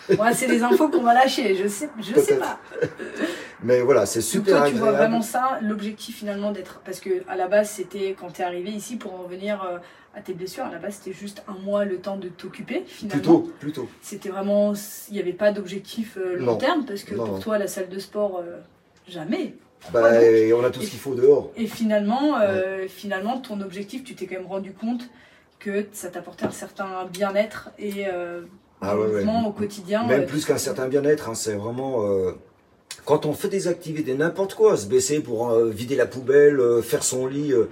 [0.09, 2.59] Ouais, c'est des infos qu'on va lâcher, je sais, je sais pas.
[3.63, 6.79] Mais voilà, c'est super toi, tu vois vraiment ça, l'objectif finalement d'être.
[6.83, 9.77] Parce que à la base, c'était quand tu es arrivé ici pour en venir euh,
[10.15, 13.21] à tes blessures, à la base, c'était juste un mois le temps de t'occuper finalement.
[13.21, 13.89] Plutôt, plutôt.
[14.01, 14.73] C'était vraiment.
[15.09, 16.57] Il n'y avait pas d'objectif euh, long Non.
[16.57, 17.39] terme parce que Non, pour non.
[17.39, 18.57] toi, la salle de sport, euh,
[19.07, 19.53] jamais.
[19.93, 21.51] Bah, et on a tout ce qu'il faut dehors.
[21.55, 25.09] Et finalement, euh, finalement, ton objectif, tu t'es quand même rendu compte
[25.59, 28.41] que ça t'apportait un certain bien-être et euh,
[28.81, 29.23] Ah ouais, ouais.
[29.23, 30.05] mouvement au quotidien.
[30.07, 32.05] Même euh, plus qu'un certain bien-être, hein, c'est vraiment...
[32.05, 32.31] euh,
[33.05, 36.81] quand on fait des activités, n'importe quoi, se baisser pour euh, vider la poubelle, euh,
[36.81, 37.69] faire son lit, euh,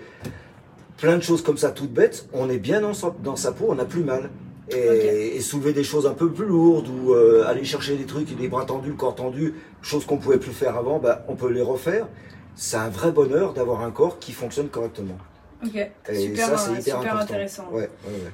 [0.98, 3.68] plein de choses comme ça, toutes bêtes, on est bien dans sa, dans sa peau,
[3.70, 4.30] on n'a plus mal.
[4.72, 8.66] Et, soulever des choses un peu plus lourdes ou aller chercher des trucs, les bras
[8.66, 12.08] tendus, le corps tendu, choses qu'on pouvait plus faire avant, bah, on peut les refaire.
[12.54, 15.18] C'est un vrai bonheur d'avoir un corps qui fonctionne correctement.
[15.66, 17.68] Ok, Et super, ça, c'est hyper super intéressant.
[17.72, 18.32] Ouais, ouais, ouais.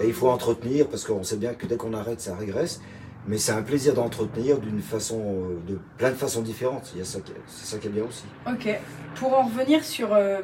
[0.00, 2.80] Et il faut entretenir, parce qu'on sait bien que dès qu'on arrête, ça régresse.
[3.26, 6.84] Mais c'est un plaisir d'entretenir d'une façon, euh, de plein de façons différentes.
[6.84, 8.24] Ça, c'est ça qui est bien aussi.
[8.46, 8.68] Ok.
[9.16, 10.40] Pour en revenir sur euh,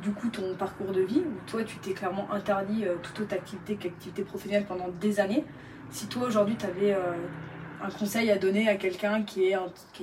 [0.00, 3.34] du coup ton parcours de vie, où toi tu t'es clairement interdit euh, toute autre
[3.34, 5.44] activité qu'activité professionnelle pendant des années.
[5.90, 6.96] Si toi aujourd'hui tu avais
[7.82, 9.56] un conseil à donner à quelqu'un qui est,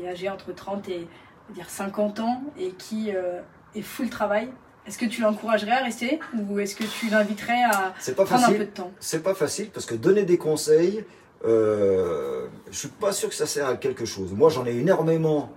[0.06, 1.08] âgé entre 30 et
[1.54, 4.50] dire 50 ans et qui est full travail,
[4.88, 8.54] est-ce que tu l'encouragerais à rester ou est-ce que tu l'inviterais à pas prendre un
[8.54, 8.92] peu de temps?
[9.00, 11.04] C'est pas facile parce que donner des conseils,
[11.46, 14.32] euh, je suis pas sûr que ça sert à quelque chose.
[14.34, 15.52] Moi, j'en ai énormément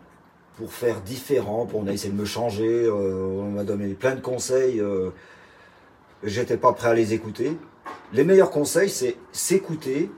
[0.56, 1.66] pour faire différent.
[1.66, 2.84] Pour on a essayé de me changer.
[2.84, 4.80] euh, on m'a donné plein de conseils.
[4.80, 5.10] euh,
[6.24, 7.56] j'étais pas prêt à les écouter.
[8.12, 10.10] Les meilleurs conseils, c'est s'écouter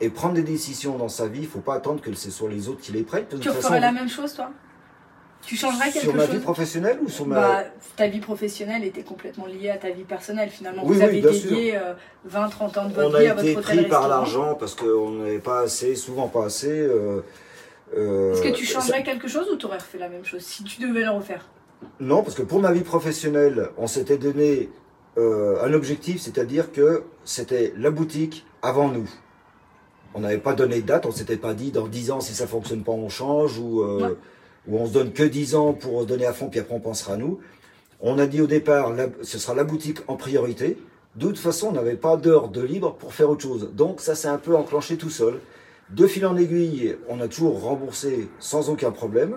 [0.00, 1.40] et prendre des décisions dans sa vie.
[1.42, 3.26] Il faut pas attendre que ce soit les autres qui les prennent.
[3.28, 4.50] Tu façon, referais la même chose, toi?
[5.42, 7.36] Tu changerais quelque sur ma chose vie professionnelle ou sur ma...
[7.40, 7.64] Bah,
[7.96, 10.82] ta vie professionnelle était complètement liée à ta vie personnelle finalement.
[10.84, 11.94] Oui, Vous oui, avez dédié euh,
[12.30, 14.74] 20-30 ans de votre on vie a à votre été hôtel pris par l'argent parce
[14.74, 16.70] qu'on n'avait pas assez, souvent pas assez.
[16.70, 17.22] euh,
[17.96, 20.42] euh, Est-ce que tu ça- changerais quelque chose ou tu aurais refait la même chose
[20.42, 21.46] si tu devais le refaire?
[22.00, 24.68] Non, parce que pour ma vie professionnelle, on s'était donné
[25.16, 29.08] euh, un objectif, c'est-à-dire que c'était la boutique avant nous.
[30.14, 32.46] On n'avait pas donné de date, on s'était pas dit dans 10 ans si ça
[32.46, 34.14] fonctionne pas on change ou, Ouais.
[34.68, 36.80] Ou on se donne que 10 ans pour se donner à fond puis après on
[36.80, 37.40] pensera à nous.
[38.00, 40.76] On a dit au départ la- ce sera la boutique en priorité.
[41.16, 43.70] De toute façon, on n'avait pas d'heure de libre pour faire autre chose.
[43.74, 45.40] Donc ça s'est un peu enclenché tout seul.
[45.90, 49.36] De fil en aiguille, on a toujours remboursé sans aucun problème.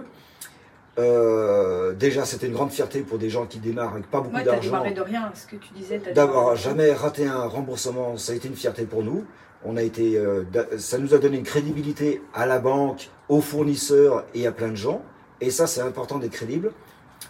[1.00, 4.44] Euh, déjà, c'était une grande fierté pour des gens qui démarrent avec pas beaucoup Ouais,
[4.44, 4.84] d'argent.
[4.94, 6.00] de rien, ce que tu disais.
[6.14, 9.24] D'avoir jamais raté un remboursement, ça a été une fierté pour nous.
[9.64, 10.44] On a été, euh,
[10.78, 14.76] ça nous a donné une crédibilité à la banque, aux fournisseurs et à plein de
[14.76, 15.02] gens.
[15.42, 16.72] Et ça, c'est important d'être crédible.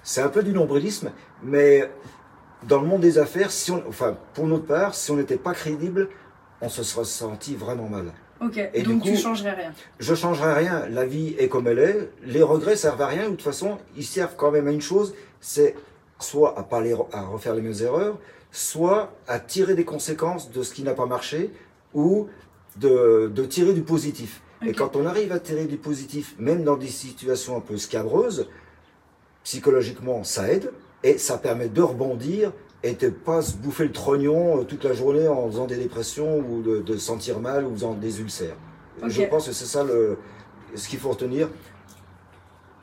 [0.04, 1.12] C'est un peu du nombrilisme,
[1.44, 1.90] mais
[2.68, 5.54] dans le monde des affaires, si on, enfin, pour notre part, si on n'était pas
[5.54, 6.10] crédible,
[6.62, 8.12] on se serait senti vraiment mal.
[8.42, 9.72] Ok, Et donc tu coup- changerais rien.
[10.00, 10.88] Je changerai rien.
[10.90, 12.10] La vie est comme elle est.
[12.24, 13.26] Les regrets servent à rien.
[13.26, 15.76] De toute façon, ils servent quand même à une chose, c'est
[16.20, 18.18] soit à pas les à refaire les mêmes erreurs,
[18.52, 21.52] soit à tirer des conséquences de ce qui n'a pas marché
[21.94, 22.28] ou
[22.78, 24.42] de, de tirer du positif.
[24.64, 24.76] Et Ok.
[24.78, 28.48] quand on arrive à tirer du positif, même dans des situations un peu scabreuses,
[29.44, 30.72] psychologiquement, ça aide
[31.04, 32.54] et ça permet de rebondir
[32.84, 36.40] et de pas se bouffer le trognon euh, toute la journée en faisant des dépressions
[36.40, 38.56] ou de, de se sentir mal ou en faisant des ulcères.
[39.08, 40.18] Je pense que c'est ça le,
[40.76, 41.50] ce qu'il faut retenir.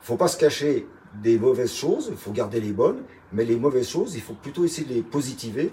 [0.01, 0.85] faut pas se cacher
[1.21, 4.65] des mauvaises choses, il faut garder les bonnes, mais les mauvaises choses, il faut plutôt
[4.65, 5.71] essayer de les positiver.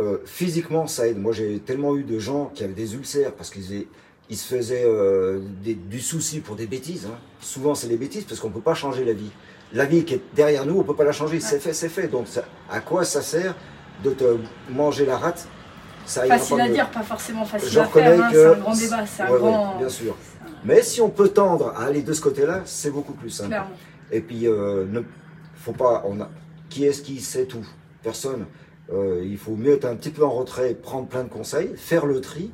[0.00, 1.18] Euh, physiquement, ça aide.
[1.18, 3.86] Moi, j'ai tellement eu de gens qui avaient des ulcères parce qu'ils
[4.30, 7.06] ils se faisaient euh, des- du souci pour des bêtises.
[7.06, 7.16] hein.
[7.40, 9.30] Souvent, c'est des bêtises parce qu'on ne peut pas changer la vie.
[9.72, 11.40] La vie qui est derrière nous, on ne peut pas la changer.
[11.40, 12.08] C'est fait, c'est fait.
[12.08, 13.54] Donc, ça- à quoi ça sert
[14.02, 14.36] de te
[14.70, 15.46] manger la rate?
[16.06, 16.74] Ça Facile à mieux.
[16.74, 18.22] dire, pas forcément facile Je à faire.
[18.24, 19.78] hein, C'est un grand débat, c'est un Ouais, ouais, grand.
[19.78, 20.16] bien sûr.
[20.64, 23.48] Mais si on peut tendre à aller de ce côté-là, c'est beaucoup plus simple.
[23.50, 23.70] Clairement.
[24.12, 25.00] Et puis, euh, ne
[25.56, 26.02] faut pas.
[26.06, 26.30] On a,
[26.68, 27.66] qui est-ce qui sait tout?
[28.02, 28.46] Personne.
[28.92, 32.04] Euh, il faut mieux être un petit peu en retrait, prendre plein de conseils, faire
[32.04, 32.50] le tri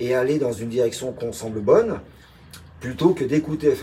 [0.00, 2.00] et aller dans une direction qu'on semble bonne,
[2.80, 3.74] plutôt que d'écouter.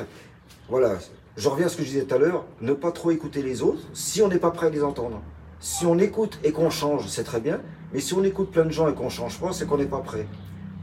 [0.69, 0.95] Voilà.
[1.37, 2.45] Je reviens à ce que je disais tout à l'heure.
[2.61, 5.21] Ne pas trop écouter les autres si on n'est pas prêt à les entendre.
[5.59, 7.59] Si on écoute et qu'on change, c'est très bien.
[7.93, 9.99] Mais si on écoute plein de gens et qu'on change pas, c'est qu'on n'est pas
[9.99, 10.27] prêt.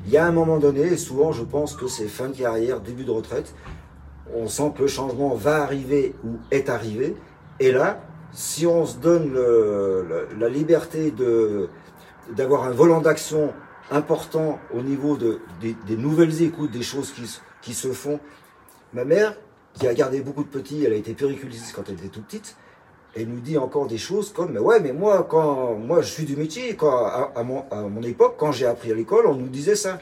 [0.05, 2.81] Il y a un moment donné, et souvent je pense que c'est fin de carrière,
[2.81, 3.55] début de retraite,
[4.35, 7.15] on sent que le changement va arriver ou est arrivé.
[7.61, 8.01] Et là,
[8.33, 9.33] si on se donne
[10.39, 11.15] la liberté
[12.37, 13.53] d'avoir un volant d'action
[13.91, 18.21] important au niveau de, des, des nouvelles écoutes, des choses qui, se- qui se font.
[18.95, 19.35] Ma mère,
[19.75, 22.57] qui a gardé beaucoup de petits, elle a été périculiste quand elle était toute petite,
[23.15, 26.25] elle nous dit encore des choses comme, mais ouais, mais moi, quand moi je suis
[26.25, 29.35] du métier, quand, à, à mon, à mon époque, quand j'ai appris à l'école, on
[29.35, 29.99] nous disait ça.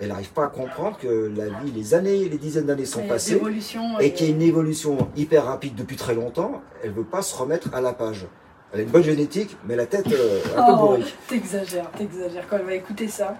[0.00, 3.32] Elle n'arrive pas à comprendre que la vie, les années, les dizaines d'années sont passées
[4.00, 7.34] et qu'il y a une évolution hyper rapide depuis très longtemps, elle veut pas se
[7.34, 8.26] remettre à la page.
[8.72, 11.04] Elle a une bonne génétique, mais la tête euh, un peu Oh, bourrée.
[11.26, 13.34] t'exagères, t'exagères quand elle va écouter ça.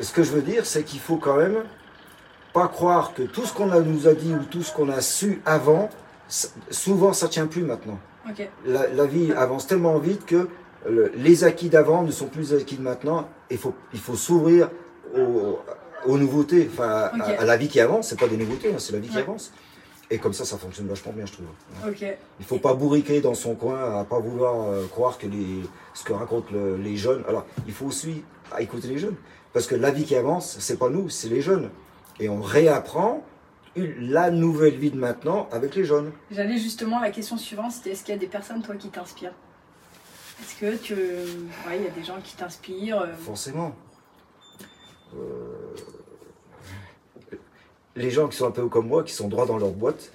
[0.00, 1.62] Ce que je veux dire, c'est qu'il faut quand même
[2.52, 5.40] pas croire que tout ce qu'on nous a dit ou tout ce qu'on a su
[5.46, 5.88] avant,
[6.70, 7.98] souvent ça tient plus maintenant.
[8.28, 8.46] Ok.
[8.66, 10.48] La, la vie avance tellement vite que
[10.88, 13.28] le- les acquis d'avant ne sont plus les acquis de maintenant.
[13.50, 14.70] Il faut, il faut s'ouvrir
[15.16, 15.58] aux,
[16.06, 18.08] aux nouveautés, enfin à, la vie qui avance.
[18.08, 19.52] C'est pas des nouveautés, hein, c'est la vie qui avance.
[20.10, 21.46] Et comme ça, ça fonctionne vachement bien, je trouve.
[21.86, 22.02] Ok.
[22.40, 25.60] Il faut pas bourriquer dans son coin, à pas vouloir euh, croire que les,
[25.92, 27.22] ce que racontent le- les jeunes.
[27.28, 28.24] Alors, il faut aussi
[28.58, 29.16] écouter les jeunes,
[29.52, 31.68] parce que la vie qui avance, c'est pas nous, c'est les jeunes,
[32.20, 33.22] et on réapprend
[33.76, 36.10] une- la nouvelle vie de maintenant avec les jeunes.
[36.30, 39.34] J'allais justement, la question suivante, c'était est-ce qu'il y a des personnes, toi, qui t'inspirent?
[40.40, 40.94] Est-ce que tu.
[40.94, 43.72] Ouais, il y a des gens qui t'inspirent euh, Forcément.
[45.14, 45.18] Euh,
[47.98, 50.12] les gens qui sont un peu comme moi, qui sont droits dans leur boîte,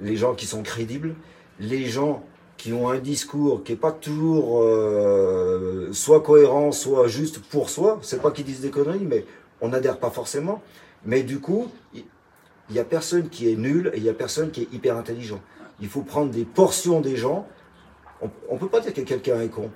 [0.00, 1.14] les gens qui sont crédibles,
[1.58, 2.22] les gens
[2.56, 7.98] qui ont un discours qui n'est pas toujours euh, soit cohérent, soit juste pour soi.
[8.02, 9.24] C'est pas qu'ils disent des conneries, mais
[9.60, 10.62] on n'adhère pas forcément.
[11.06, 12.04] Mais du coup, il
[12.70, 14.96] il y a personne qui est nul et il y a personne qui est hyper
[14.96, 15.40] intelligent.
[15.80, 17.46] Il faut prendre des portions des gens.
[18.48, 19.70] On ne peut pas dire que quelqu'un est con.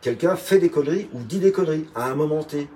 [0.00, 2.68] Quelqu'un fait des conneries ou dit des conneries à un moment T.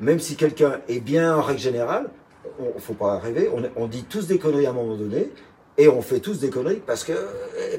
[0.00, 2.10] Même si quelqu'un est bien en règle générale,
[2.74, 5.30] ne faut pas rêver, on, on dit tous des conneries à un moment donné
[5.78, 7.12] et on fait tous des conneries parce que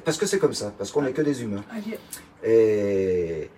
[0.04, 1.64] parce que c'est comme ça, parce qu'on n'est que des humains.
[1.78, 1.98] ok.
[2.44, 3.50] Et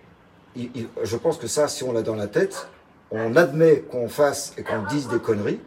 [0.56, 2.68] je pense que ça, si on l'a dans la tête,
[3.10, 5.60] on admet qu'on fasse et qu'on dise des conneries.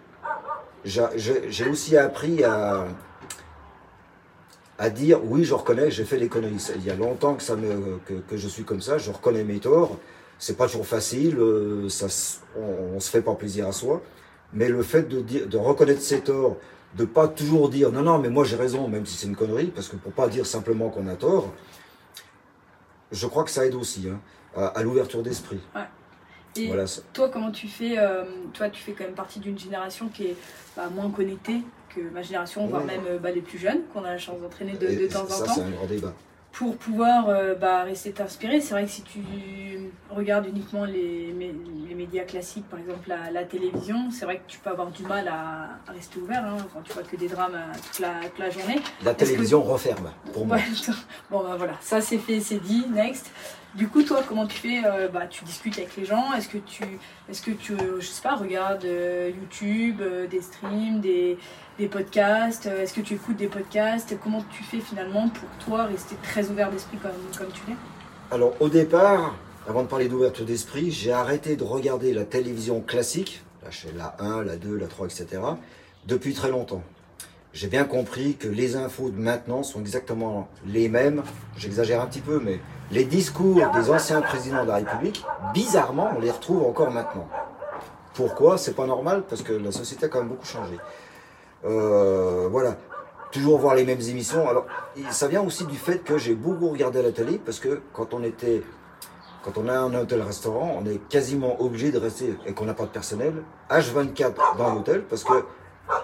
[0.85, 2.85] J'ai aussi appris à,
[4.77, 6.63] à dire oui, je reconnais, j'ai fait des conneries.
[6.75, 9.59] Il y a longtemps que, ça me, que, je suis comme ça, je reconnais mes
[9.59, 9.97] torts.
[10.39, 12.05] C'est pas toujours facile, euh, ça,
[12.55, 14.03] on, on, se fait pas plaisir à soi.
[14.53, 16.57] Mais le fait de, dire, de reconnaître ses torts,
[16.95, 19.67] de pas toujours dire non, non, mais moi j'ai raison, même si c'est une connerie,
[19.67, 21.53] parce que pour pas dire simplement qu'on a tort,
[23.11, 24.19] je crois que ça aide aussi hein,
[24.55, 25.59] à, l'ouverture d'esprit.
[25.75, 25.81] Ouais.
[26.55, 26.71] Et
[27.13, 28.23] toi, comment tu fais euh,
[28.53, 30.35] Toi, tu fais quand même partie d'une génération qui est
[30.75, 31.61] bah, moins connectée
[31.95, 34.73] que ma génération, voire même euh, bah, les plus jeunes, qu'on a la chance d'entraîner
[34.73, 35.45] de, de, temps en temps.
[35.45, 36.13] Ça, c'est un grand débat
[36.57, 38.61] pour pouvoir euh, bah, rester inspiré.
[38.61, 39.21] C'est vrai que si tu
[40.09, 44.71] regardes uniquement les, les médias classiques, par exemple la, télévision, c'est vrai que tu peux
[44.71, 47.99] avoir du mal à, rester ouvert hein, quand tu vois que des drames euh, toute
[47.99, 48.79] la, toute la journée.
[49.03, 50.57] La télévision referme, pour moi.
[51.29, 53.29] bon, bah, voilà, ça c'est fait, c'est dit, next.
[53.75, 56.33] Du coup, toi, comment tu fais euh, bah, Tu discutes avec les gens?
[56.33, 56.83] Est-ce que tu,
[57.29, 60.01] est-ce que tu je sais pas, regardes YouTube,
[60.31, 61.37] des streams, des
[61.77, 65.85] des podcasts euh, Est-ce que tu écoutes des podcasts Comment tu fais finalement pour toi
[65.85, 67.75] rester très ouvert d'esprit comme, tu l'es?
[68.31, 69.35] Alors au départ,
[69.67, 74.15] avant de parler d'ouverture d'esprit, j'ai arrêté de regarder la télévision classique, la chaîne la
[74.19, 75.41] 1, la 2, la 3, etc.,
[76.05, 76.83] depuis très longtemps.
[77.53, 81.23] J'ai bien compris que les infos de maintenant sont exactement les mêmes.
[81.57, 82.59] J'exagère un petit peu, mais
[82.91, 85.23] les discours des anciens présidents de la République,
[85.53, 87.27] bizarrement, on les retrouve encore maintenant.
[88.13, 88.57] Pourquoi?
[88.57, 90.75] C'est pas normal parce que la société a quand même beaucoup changé.
[91.67, 92.77] Euh, voilà,
[93.31, 94.47] toujours voir les mêmes émissions.
[94.47, 94.65] Alors,
[95.11, 98.23] ça vient aussi du fait que j'ai beaucoup regardé la télé parce que quand on
[98.23, 98.63] était,
[99.43, 102.85] quand on a un hôtel-restaurant, on est quasiment obligé de rester et qu'on n'a pas
[102.85, 103.33] de personnel
[103.69, 105.43] H24 dans l'hôtel parce que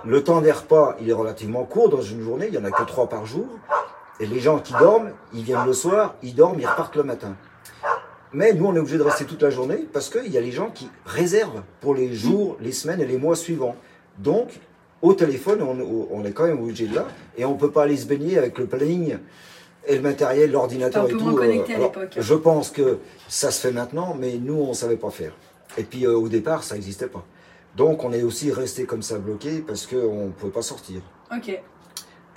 [0.06, 2.48] le temps des repas, il est relativement court dans une journée.
[2.50, 3.48] Il y en a que trois par jour.
[4.20, 7.36] Et les gens qui dorment, ils viennent le soir, ils dorment, ils repartent le matin.
[8.32, 10.52] Mais nous, on est obligé de rester toute la journée parce qu'il y a les
[10.52, 13.76] gens qui réservent pour les jours, les semaines et les mois suivants.
[14.18, 14.60] Donc,
[15.04, 17.06] au téléphone, on, est quand même obligé de là,
[17.38, 19.18] et on ne peut pas aller se baigner avec le planning
[19.86, 21.38] et le matériel, l'ordinateur et tout.
[21.38, 25.34] Euh, je pense que ça se fait maintenant, mais nous, on ne savait pas faire.
[25.78, 27.26] Et puis euh, au départ, ça n'existait pas.
[27.76, 31.02] Donc on est aussi resté comme ça bloqué parce qu'on ne pouvait pas sortir.
[31.36, 31.60] Ok.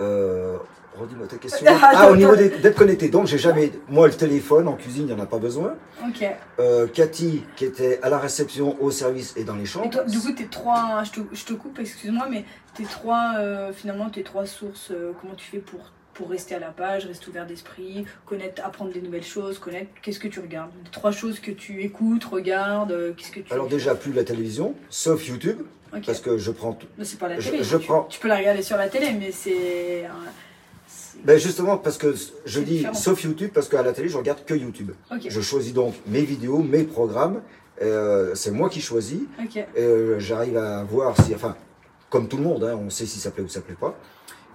[0.00, 0.56] Euh,
[0.98, 1.66] redis-moi ta question.
[1.68, 3.08] ah, au niveau d'être connecté.
[3.08, 3.70] Donc, j'ai jamais.
[3.88, 5.74] Moi, le téléphone en cuisine, il n'y en a pas besoin.
[6.06, 6.24] Ok.
[6.58, 9.86] Euh, Cathy, qui était à la réception, au service et dans les chambres.
[9.86, 11.02] Et toi, du coup, tes trois.
[11.04, 12.44] Je te, je te coupe, excuse-moi, mais
[12.74, 13.34] tes trois.
[13.38, 15.80] Euh, finalement, tes trois sources, euh, comment tu fais pour
[16.14, 19.90] pour rester à la page, rester ouvert d'esprit, connaître, apprendre des nouvelles choses, connaître.
[20.00, 20.70] Qu'est-ce que tu regardes?
[20.90, 23.14] Trois choses que tu écoutes, regardes.
[23.18, 25.58] Qu'est-ce que tu Alors déjà plus la télévision, sauf YouTube,
[25.90, 26.78] parce que je prends.
[26.96, 27.62] Mais c'est pas la télé.
[27.62, 28.04] Je, tu, prends...
[28.04, 30.04] tu peux la regarder sur la télé, mais c'est.
[31.24, 32.14] Ben justement, parce que
[32.44, 34.92] je dis sauf YouTube, parce qu'à la télé, je regarde que YouTube.
[35.26, 37.42] Je choisis donc mes vidéos, mes programmes.
[37.82, 39.20] Euh, c'est moi qui choisis.
[39.76, 41.56] Euh, j'arrive à voir si, enfin,
[42.10, 43.94] comme tout le monde, hein, on sait si ça plaît ou ça plaît pas.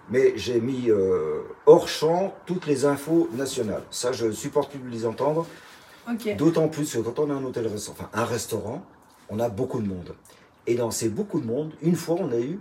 [0.10, 3.84] Mais j'ai mis euh, hors champ toutes les infos nationales.
[3.92, 5.46] Ça, je supporte plus de les entendre.
[6.38, 8.84] D'autant plus que quand on a un hôtel, enfin un restaurant,
[9.30, 10.16] on a beaucoup de monde.
[10.68, 12.60] Et dans ces beaucoup de monde, une fois, on a eu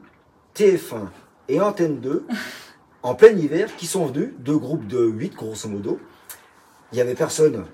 [0.54, 1.08] TF1
[1.48, 2.26] et Antenne 2
[3.02, 5.98] en plein hiver qui sont venus, deux groupes de 8 grosso modo.
[6.92, 7.64] Il n'y avait personne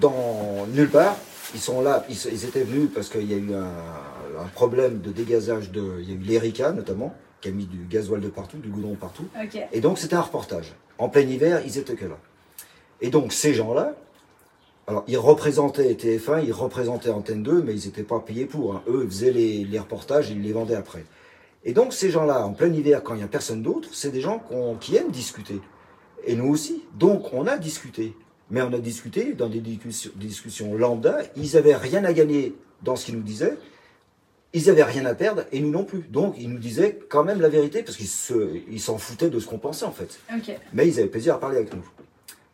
[0.00, 1.16] dans nulle part.
[1.54, 5.70] Ils sont là, ils, étaient venus parce qu'il y a eu un, problème de dégazage
[5.70, 6.00] de.
[6.00, 8.94] Il y a eu l'Erika notamment, qui a mis du gasoil de partout, du goudron
[8.94, 9.28] partout.
[9.72, 10.74] Et donc c'était un reportage.
[10.98, 12.18] En plein hiver, ils étaient que là.
[13.00, 13.94] Et donc ces gens-là,
[14.88, 18.74] alors ils représentaient TF1, ils représentaient Antenne 2, mais ils n'étaient pas payés pour.
[18.74, 18.82] Hein.
[18.88, 21.04] Eux faisaient les, les reportages, ils les vendaient après.
[21.64, 24.20] Et donc ces gens-là, en plein hiver, quand il n'y a personne d'autre, c'est des
[24.20, 24.42] gens
[24.80, 25.60] qui aiment discuter.
[26.24, 26.84] Et nous aussi.
[26.94, 28.14] Donc on a discuté.
[28.50, 31.18] Mais on a discuté dans des discussions, lambda.
[31.34, 33.56] Ils n'avaient rien à gagner dans ce qu'ils nous disaient.
[34.52, 36.02] Ils n'avaient rien à perdre et nous non plus.
[36.08, 39.58] Donc ils nous disaient quand même la vérité parce qu'ils s'en foutaient de ce qu'on
[39.58, 40.20] pensait en fait.
[40.72, 41.84] Mais ils avaient plaisir à parler avec nous.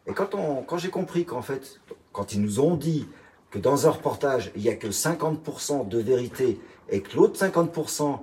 [0.07, 0.31] Et quand,
[0.67, 1.81] quand j'ai compris qu'en fait,
[2.13, 3.07] quand ils nous ont dit
[3.51, 8.19] que dans un reportage, il n'y a que 50% de vérité et que l'autre 50%,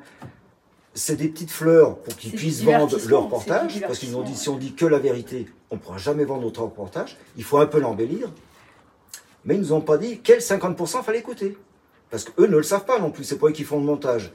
[1.00, 4.36] c'est des petites fleurs pour qu'ils puissent vendre leur reportage, parce qu'ils nous ont dit
[4.36, 7.58] si on dit que la vérité, on ne pourra jamais vendre notre reportage, il faut
[7.58, 8.32] un peu l'embellir.
[9.46, 11.58] Mais ils nous ont pas dit quel 50% fallait écouter.
[12.10, 14.34] Parce qu'eux ne le savent pas non plus, c'est pas eux qui font le montage.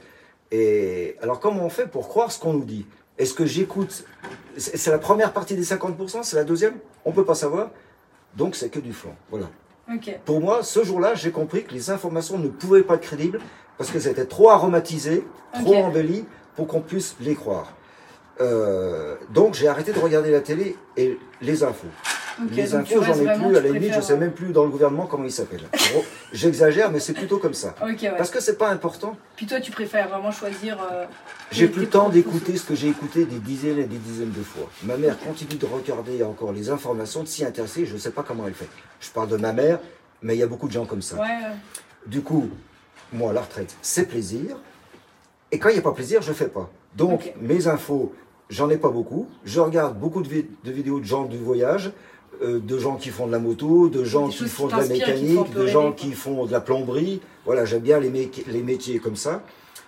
[0.51, 2.87] Et alors comment on fait pour croire ce qu'on nous dit?
[3.17, 4.03] Est-ce que j'écoute?
[4.57, 6.73] C'est la première partie des 50%, c'est la deuxième?
[7.05, 7.69] On peut pas savoir.
[8.35, 9.15] Donc c'est que du flanc.
[9.29, 9.49] Voilà.
[10.25, 13.39] Pour moi, ce jour-là, j'ai compris que les informations ne pouvaient pas être crédibles
[13.77, 16.25] parce que c'était trop aromatisé, trop embelli
[16.55, 17.73] pour qu'on puisse les croire.
[18.41, 21.87] Euh, donc j'ai arrêté de regarder la télé et les infos.
[22.51, 24.69] Les infos, j'en ai vraiment, plus, à la limite, je sais même plus dans le
[24.69, 25.61] gouvernement comment il s'appelle.
[25.93, 26.03] Bon,
[26.33, 27.73] J'exagère, mais c'est plutôt comme ça.
[27.81, 27.95] Ouais.
[28.17, 29.15] Parce que c'est pas important.
[29.37, 30.77] Puis toi, tu préfères vraiment choisir.
[30.91, 31.05] euh,
[31.51, 34.43] J'ai plus le temps d'écouter ce que j'ai écouté des dizaines et des dizaines de
[34.43, 34.69] fois.
[34.83, 38.23] Ma mère continue de regarder encore les informations, de s'y intéresser, je ne sais pas
[38.23, 38.67] comment elle fait.
[38.99, 39.79] Je parle de ma mère,
[40.21, 41.15] mais il y a beaucoup de gens comme ça.
[41.15, 41.29] Ouais.
[42.05, 42.49] Du coup,
[43.13, 44.57] moi, la retraite, c'est plaisir.
[45.51, 46.69] Et quand il n'y a pas plaisir, je ne fais pas.
[46.95, 48.13] Donc, mes infos,
[48.49, 49.27] j'en ai pas beaucoup.
[49.43, 51.91] Je regarde beaucoup de, de vidéos de gens du voyage,
[52.41, 54.77] euh, de gens qui font de la moto, de gens qui font de la
[55.11, 57.21] mécanique, de gens qui font de la plomberie.
[57.45, 59.43] Voilà, j'aime bien les, mé- les métiers comme ça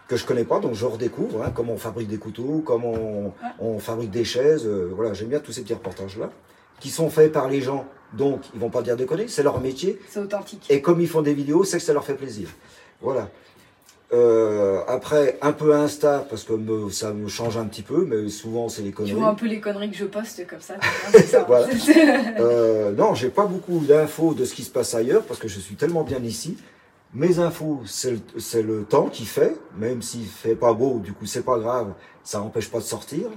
[0.08, 3.34] que je connais pas, donc je redécouvre hein, comment on fabrique des couteaux, comment on,
[3.60, 4.66] on fabrique des chaises.
[4.66, 6.30] euh, voilà, j'aime bien tous ces petits reportages-là,
[6.80, 10.00] qui sont faits par les gens, donc ils vont pas dire déconner, c'est leur métier.
[10.08, 10.66] C'est authentique.
[10.70, 12.48] Et comme ils font des vidéos, c'est que ça leur fait plaisir.
[13.02, 13.30] Voilà.
[14.18, 18.30] Euh, après, un peu Insta, parce que me- ça me change un petit peu, mais
[18.30, 19.14] souvent c'est les Tu conneries.
[19.14, 20.76] vois un peu les conneries que je poste comme ça.
[21.26, 21.44] ça.
[21.48, 21.68] Voilà.
[22.40, 25.60] Euh, non, j'ai pas beaucoup d'infos de ce qui se passe ailleurs, parce que je
[25.60, 26.58] suis tellement bien ici.
[27.14, 31.14] Mes infos, c'est le, c'est le temps qui fait, même s'il fait pas beau, du
[31.14, 31.94] coup c'est pas grave,
[32.24, 33.28] ça n'empêche pas de sortir.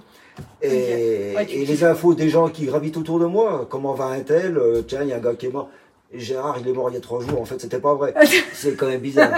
[0.63, 1.35] Et.
[1.37, 4.21] Ouais, tu et les infos des gens qui gravitent autour de moi, comment va un
[4.21, 5.69] tel, euh, tiens, il y a un gars qui est mort.
[6.13, 8.15] Gérard, il est mort il y a trois jours, en fait c'était pas vrai.
[8.53, 9.33] c'est quand même bizarre.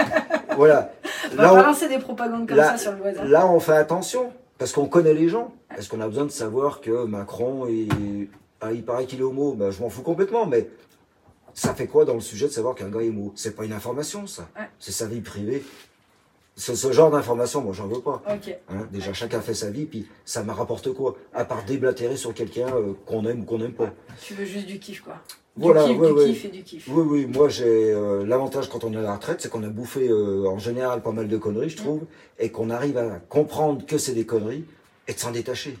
[0.55, 0.91] voilà.
[1.31, 3.23] On va Là, on- des propagandes comme là- ça sur le voisin.
[3.25, 5.53] Là, on fait attention, parce qu'on connaît les gens.
[5.77, 8.27] Est-ce qu'on a besoin de savoir que Macron, il,
[8.61, 9.53] ah, il paraît qu'il est homo?
[9.53, 10.67] Ben, Je m'en fous complètement, mais
[11.53, 13.31] ça fait quoi dans le sujet de savoir qu'un gars est homo?
[13.35, 14.47] C'est pas une information, ça.
[14.57, 14.67] Ouais.
[14.79, 15.63] C'est sa vie privée.
[16.55, 18.21] Ce, ce genre d'information, moi, j'en veux pas.
[18.27, 21.15] Hein, déjà, chacun fait sa vie, puis ça me rapporte quoi?
[21.33, 23.89] À part déblatérer sur quelqu'un euh, qu'on aime ou qu'on n'aime pas.
[24.21, 25.15] Tu veux juste du kiff, quoi.
[25.55, 26.25] Du Voilà, kiff, ouais, du ouais.
[26.25, 26.87] kiff et du kiff.
[26.89, 29.67] Oui, oui, moi j'ai euh, l'avantage quand on est à la retraite, c'est qu'on a
[29.69, 32.01] bouffé euh, en général pas mal de conneries, je trouve,
[32.39, 34.65] et qu'on arrive à comprendre que c'est des conneries
[35.07, 35.77] et de s'en détacher.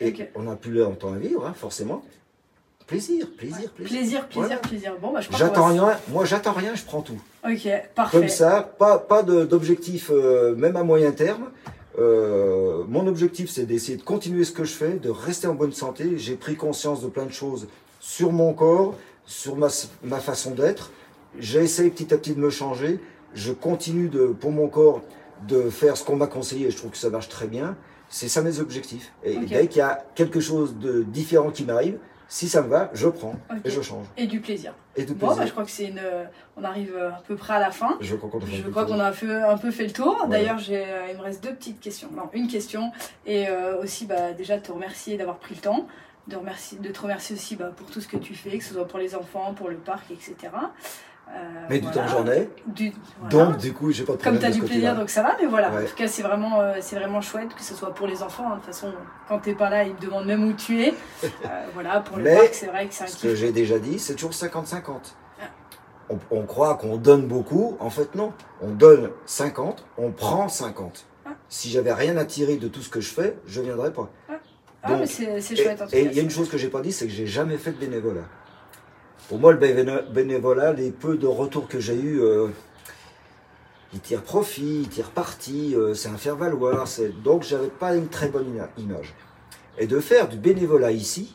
[0.00, 2.02] Et on n'a plus le temps à vivre, hein, forcément.
[2.86, 3.70] Plaisir, plaisir, plaisir.
[3.98, 4.56] Plaisir, plaisir, Voilà.
[4.56, 4.94] plaisir.
[5.00, 7.20] Bon, bah, je J'attends rien, moi j'attends rien, je prends tout.
[7.46, 8.18] Ok, parfait.
[8.18, 11.50] Comme ça, pas, pas d'objectif, euh, même à moyen terme.
[11.98, 15.72] Euh, mon objectif, c'est d'essayer de continuer ce que je fais, de rester en bonne
[15.72, 16.16] santé.
[16.18, 17.68] J'ai pris conscience de plein de choses
[18.04, 18.94] sur mon corps,
[19.24, 19.68] sur ma,
[20.02, 20.90] ma façon d'être.
[21.38, 23.00] J'ai essayé petit à petit de me changer.
[23.32, 25.00] Je continue de, pour mon corps
[25.48, 27.76] de faire ce qu'on m'a conseillé et je trouve que ça marche très bien.
[28.10, 29.10] C'est ça mes objectifs.
[29.24, 31.98] Et dès qu'il y a quelque chose de différent qui m'arrive,
[32.28, 34.04] si ça me va, je prends et je change.
[34.18, 34.74] Et du plaisir.
[34.96, 35.36] Et Bon, plaisir.
[35.36, 36.00] bah, je crois que c'est une.
[36.58, 37.96] On arrive euh, à peu près à la fin.
[38.00, 40.20] je crois qu'on a fait a fait, un peu fait le tour.
[40.24, 40.28] Ouais.
[40.28, 42.08] D'ailleurs, j'ai, euh, il me reste deux petites questions.
[42.14, 42.92] Non, une question.
[43.24, 45.86] Et euh, aussi, bah, déjà, te remercier d'avoir pris le temps.
[46.26, 48.72] De, remercier, de te remercier aussi bah, pour tout ce que tu fais, que ce
[48.74, 50.34] soit pour les enfants, pour le parc, etc.
[51.28, 51.32] Euh,
[51.70, 52.48] Mais du temps, j'en ai.
[52.66, 53.46] Du- voilà.
[53.46, 55.36] Donc, du coup, j'ai pas de Comme problème tu as du plaisir, donc ça va,
[55.40, 55.70] mais voilà.
[55.70, 55.84] Ouais.
[55.84, 58.44] En tout cas, c'est vraiment, euh, c'est vraiment chouette que ce soit pour les enfants.
[58.46, 58.50] hein.
[58.50, 58.92] De toute façon,
[59.28, 60.94] quand t'es pas là, ils te demandent même où tu es.
[61.24, 61.28] Euh,
[61.74, 63.98] voilà, pour le Mais, parc, c'est vrai que c'est un Ce que j'ai déjà dit,
[63.98, 65.14] c'est toujours 50-50.
[65.40, 65.44] Ah.
[66.10, 68.32] On, on croit qu'on donne beaucoup, en fait non.
[68.62, 71.06] On donne 50, on prend 50.
[71.26, 71.30] Ah.
[71.48, 74.10] Si j'avais rien à tirer de tout ce que je fais, je viendrais pas.
[74.28, 74.33] Ah,
[74.88, 76.58] Donc, mais c'est c'est Et chouette en tout et il y a une chose que
[76.58, 78.28] j'ai pas dit, c'est que j'ai jamais fait de bénévolat.
[79.28, 82.48] Pour moi, le bénévo- bénévolat, les peu de retours que j'ai eu, euh,
[83.94, 86.86] ils tirent profit, ils tirent parti, euh, c'est un faire valoir.
[86.88, 88.46] c'est- Donc, j'avais pas une très bonne
[88.78, 89.14] image.
[89.78, 91.34] Et de faire du bénévolat ici,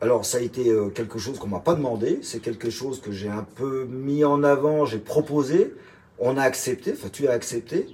[0.00, 3.12] alors ça a été euh, quelque chose qu'on m'a pas demandé, c'est quelque chose que
[3.12, 5.72] j'ai un peu mis en avant, j'ai proposé,
[6.18, 7.86] on a accepté, enfin tu as accepté,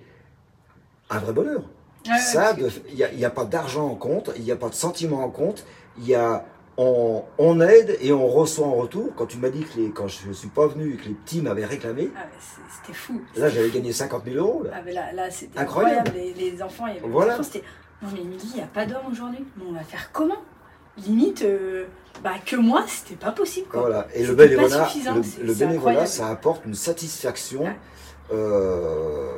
[1.10, 1.62] un vrai bonheur.
[2.08, 2.54] Ouais, Ça,
[2.88, 4.74] il n'y a, il y a pas d'argent en compte, il n'y a pas de
[4.74, 5.66] sentiment en compte,
[5.98, 6.44] il y a,
[6.78, 9.10] on, on aide et on reçoit en retour.
[9.16, 11.42] Quand tu m'as dit que les, quand je suis pas venu et que les petits
[11.42, 12.20] m'avaient réclamé, Ah,
[12.80, 13.20] c'était fou.
[13.36, 14.62] là j'avais gagné 50 000 euros.
[14.64, 14.70] Là.
[14.74, 16.08] Ah, mais là, là c'était Incroyable.
[16.08, 16.34] incroyable.
[16.38, 17.34] Les, les enfants, il y avait Voilà.
[17.34, 17.64] enfants, c'était
[18.02, 19.44] non mais il n'y a pas d'homme aujourd'hui.
[19.58, 20.38] Mais on va faire comment?
[21.06, 21.84] Limite, euh,
[22.24, 23.80] bah que moi, c'était pas possible quoi.
[23.80, 24.06] Voilà.
[24.14, 24.88] Et le bénévolat,
[25.40, 27.76] le, le bénévolat, ça apporte une satisfaction, Ouais.
[28.32, 29.30] euh,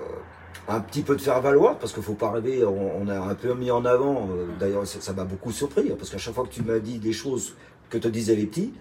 [0.68, 3.34] un petit peu de faire valoir, parce qu'il faut pas rêver, on, on a un
[3.34, 6.44] peu mis en avant, euh, d'ailleurs ça m'a beaucoup surpris, hein, parce qu'à chaque fois
[6.44, 7.54] que tu m'as dit des choses
[7.90, 8.72] que te disaient les petits,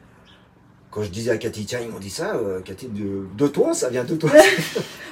[0.91, 3.73] quand je disais à Cathy, tiens, ils m'ont dit ça, euh, Cathy, de, de toi,
[3.73, 4.29] ça vient de toi.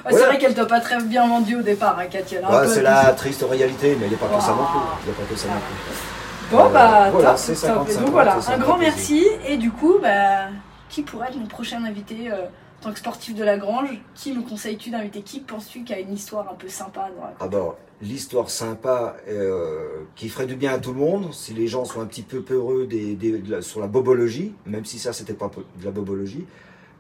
[0.05, 2.82] Ouais, C'est vrai qu'elle t'a pas très bien vendu au départ, hein, Ouais, peu c'est
[2.82, 5.11] la triste réalité, mais il n'y a pas que ça non plus.
[5.11, 6.51] A pas que ça non plus.
[6.51, 7.61] Bon, Euh, bah, voilà, top, c'est top.
[7.61, 9.26] 50, Et donc 50, voilà, un grand merci.
[9.47, 10.47] Et du coup, bah,
[10.89, 12.45] qui pourrait être mon prochain invité euh,
[12.80, 15.22] en tant que sportif de la Grange Qui me conseilles-tu d'inviter?
[15.22, 17.36] Qui penses-tu qui a une histoire un peu sympa à raconter?
[17.40, 21.68] Ah bah, l'histoire sympa euh, qui ferait du bien à tout le monde, si les
[21.68, 25.00] gens sont un petit peu peureux des, des- de la- sur la bobologie, même si
[25.00, 26.46] ça c'était pas de la bobologie,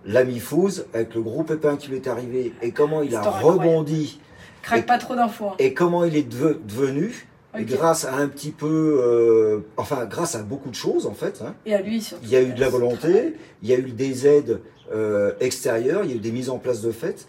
[0.05, 4.19] l'ami Fouz, avec le gros pépin qui lui est arrivé, et comment il a rebondi,
[4.61, 5.45] Craque pas trop d'infos.
[5.51, 5.55] hein.
[5.59, 10.43] et comment il est deve- devenu, Grâce à un petit peu, euh, enfin grâce à
[10.43, 11.41] beaucoup de choses en fait.
[11.43, 11.55] hein.
[11.65, 12.23] Et à lui surtout.
[12.25, 14.61] Il y a eu de la volonté, il y a eu des aides
[14.93, 17.27] euh, extérieures, il y a eu des mises en place de fêtes.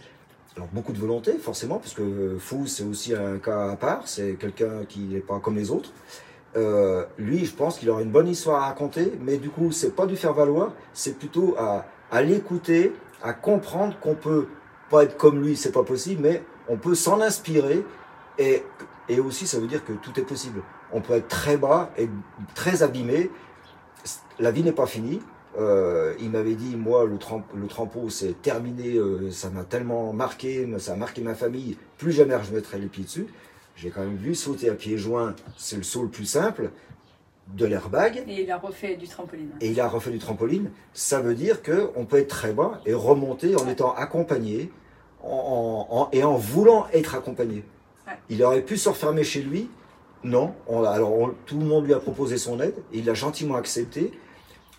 [0.57, 4.35] Alors beaucoup de volonté forcément, parce que Fou c'est aussi un cas à part, c'est
[4.39, 5.91] quelqu'un qui n'est pas comme les autres.
[6.57, 9.95] Euh, lui, je pense qu'il aura une bonne histoire à raconter, mais du coup, c'est
[9.95, 12.93] pas du faire valoir, c'est plutôt à, à l'écouter,
[13.23, 14.49] à comprendre qu'on peut
[14.91, 17.85] pas être comme lui, c'est pas possible, mais on peut s'en inspirer
[18.39, 18.65] et,
[19.13, 20.63] et aussi ça veut dire que tout est possible.
[20.93, 22.09] On peut être très bas et
[22.55, 23.31] très abîmé.
[24.39, 25.21] La vie n'est pas finie.
[25.59, 30.13] Euh, il m'avait dit, moi, le, tramp- le trampo, c'est terminé, euh, ça m'a tellement
[30.13, 33.27] marqué, ça a marqué ma famille, plus jamais je mettrai les pieds dessus.
[33.75, 36.71] J'ai quand même vu sauter à pieds joints, c'est le saut le plus simple,
[37.57, 39.51] de l'airbag, Et il a refait du trampoline.
[39.61, 40.71] et il a refait du trampoline.
[40.93, 44.71] Ça veut dire qu'on peut être très bas et remonter en étant accompagné
[45.25, 47.65] en- en- en- et en voulant être accompagné.
[48.29, 49.69] Il aurait pu se refermer chez lui.
[50.25, 50.55] Non.
[50.67, 52.75] On- alors tout le monde lui a proposé son aide.
[52.93, 54.13] Et il l'a gentiment accepté.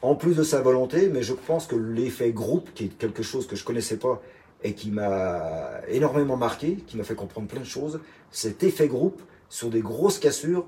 [0.01, 3.45] En plus de sa volonté, mais je pense que l'effet groupe, qui est quelque chose
[3.45, 4.19] que je connaissais pas
[4.63, 7.99] et qui m'a énormément marqué, qui m'a fait comprendre plein de choses,
[8.31, 10.65] cet effet groupe sur des grosses cassures,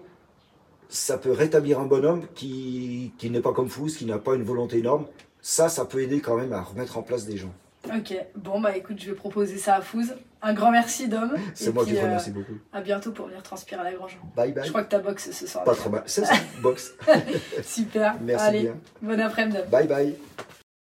[0.90, 4.44] ça peut rétablir un bonhomme qui, qui n'est pas comme Fous, qui n'a pas une
[4.44, 5.06] volonté énorme.
[5.42, 7.54] Ça, ça peut aider quand même à remettre en place des gens.
[7.86, 10.14] Ok, bon bah écoute, je vais proposer ça à Fouz.
[10.46, 11.32] Un grand merci Dom.
[11.54, 12.58] C'est moi qui te euh, remercie beaucoup.
[12.74, 14.20] À bientôt pour venir transpirer à la Grange.
[14.36, 14.70] Bye Je bye.
[14.70, 15.64] crois que ta boxe ce soir.
[15.64, 16.04] Pas trop mal.
[16.06, 16.94] C'est ça, box.
[17.64, 18.16] Super.
[18.22, 18.76] Merci Allez, bien.
[19.02, 19.60] bon après-midi.
[19.72, 20.16] Bye bye.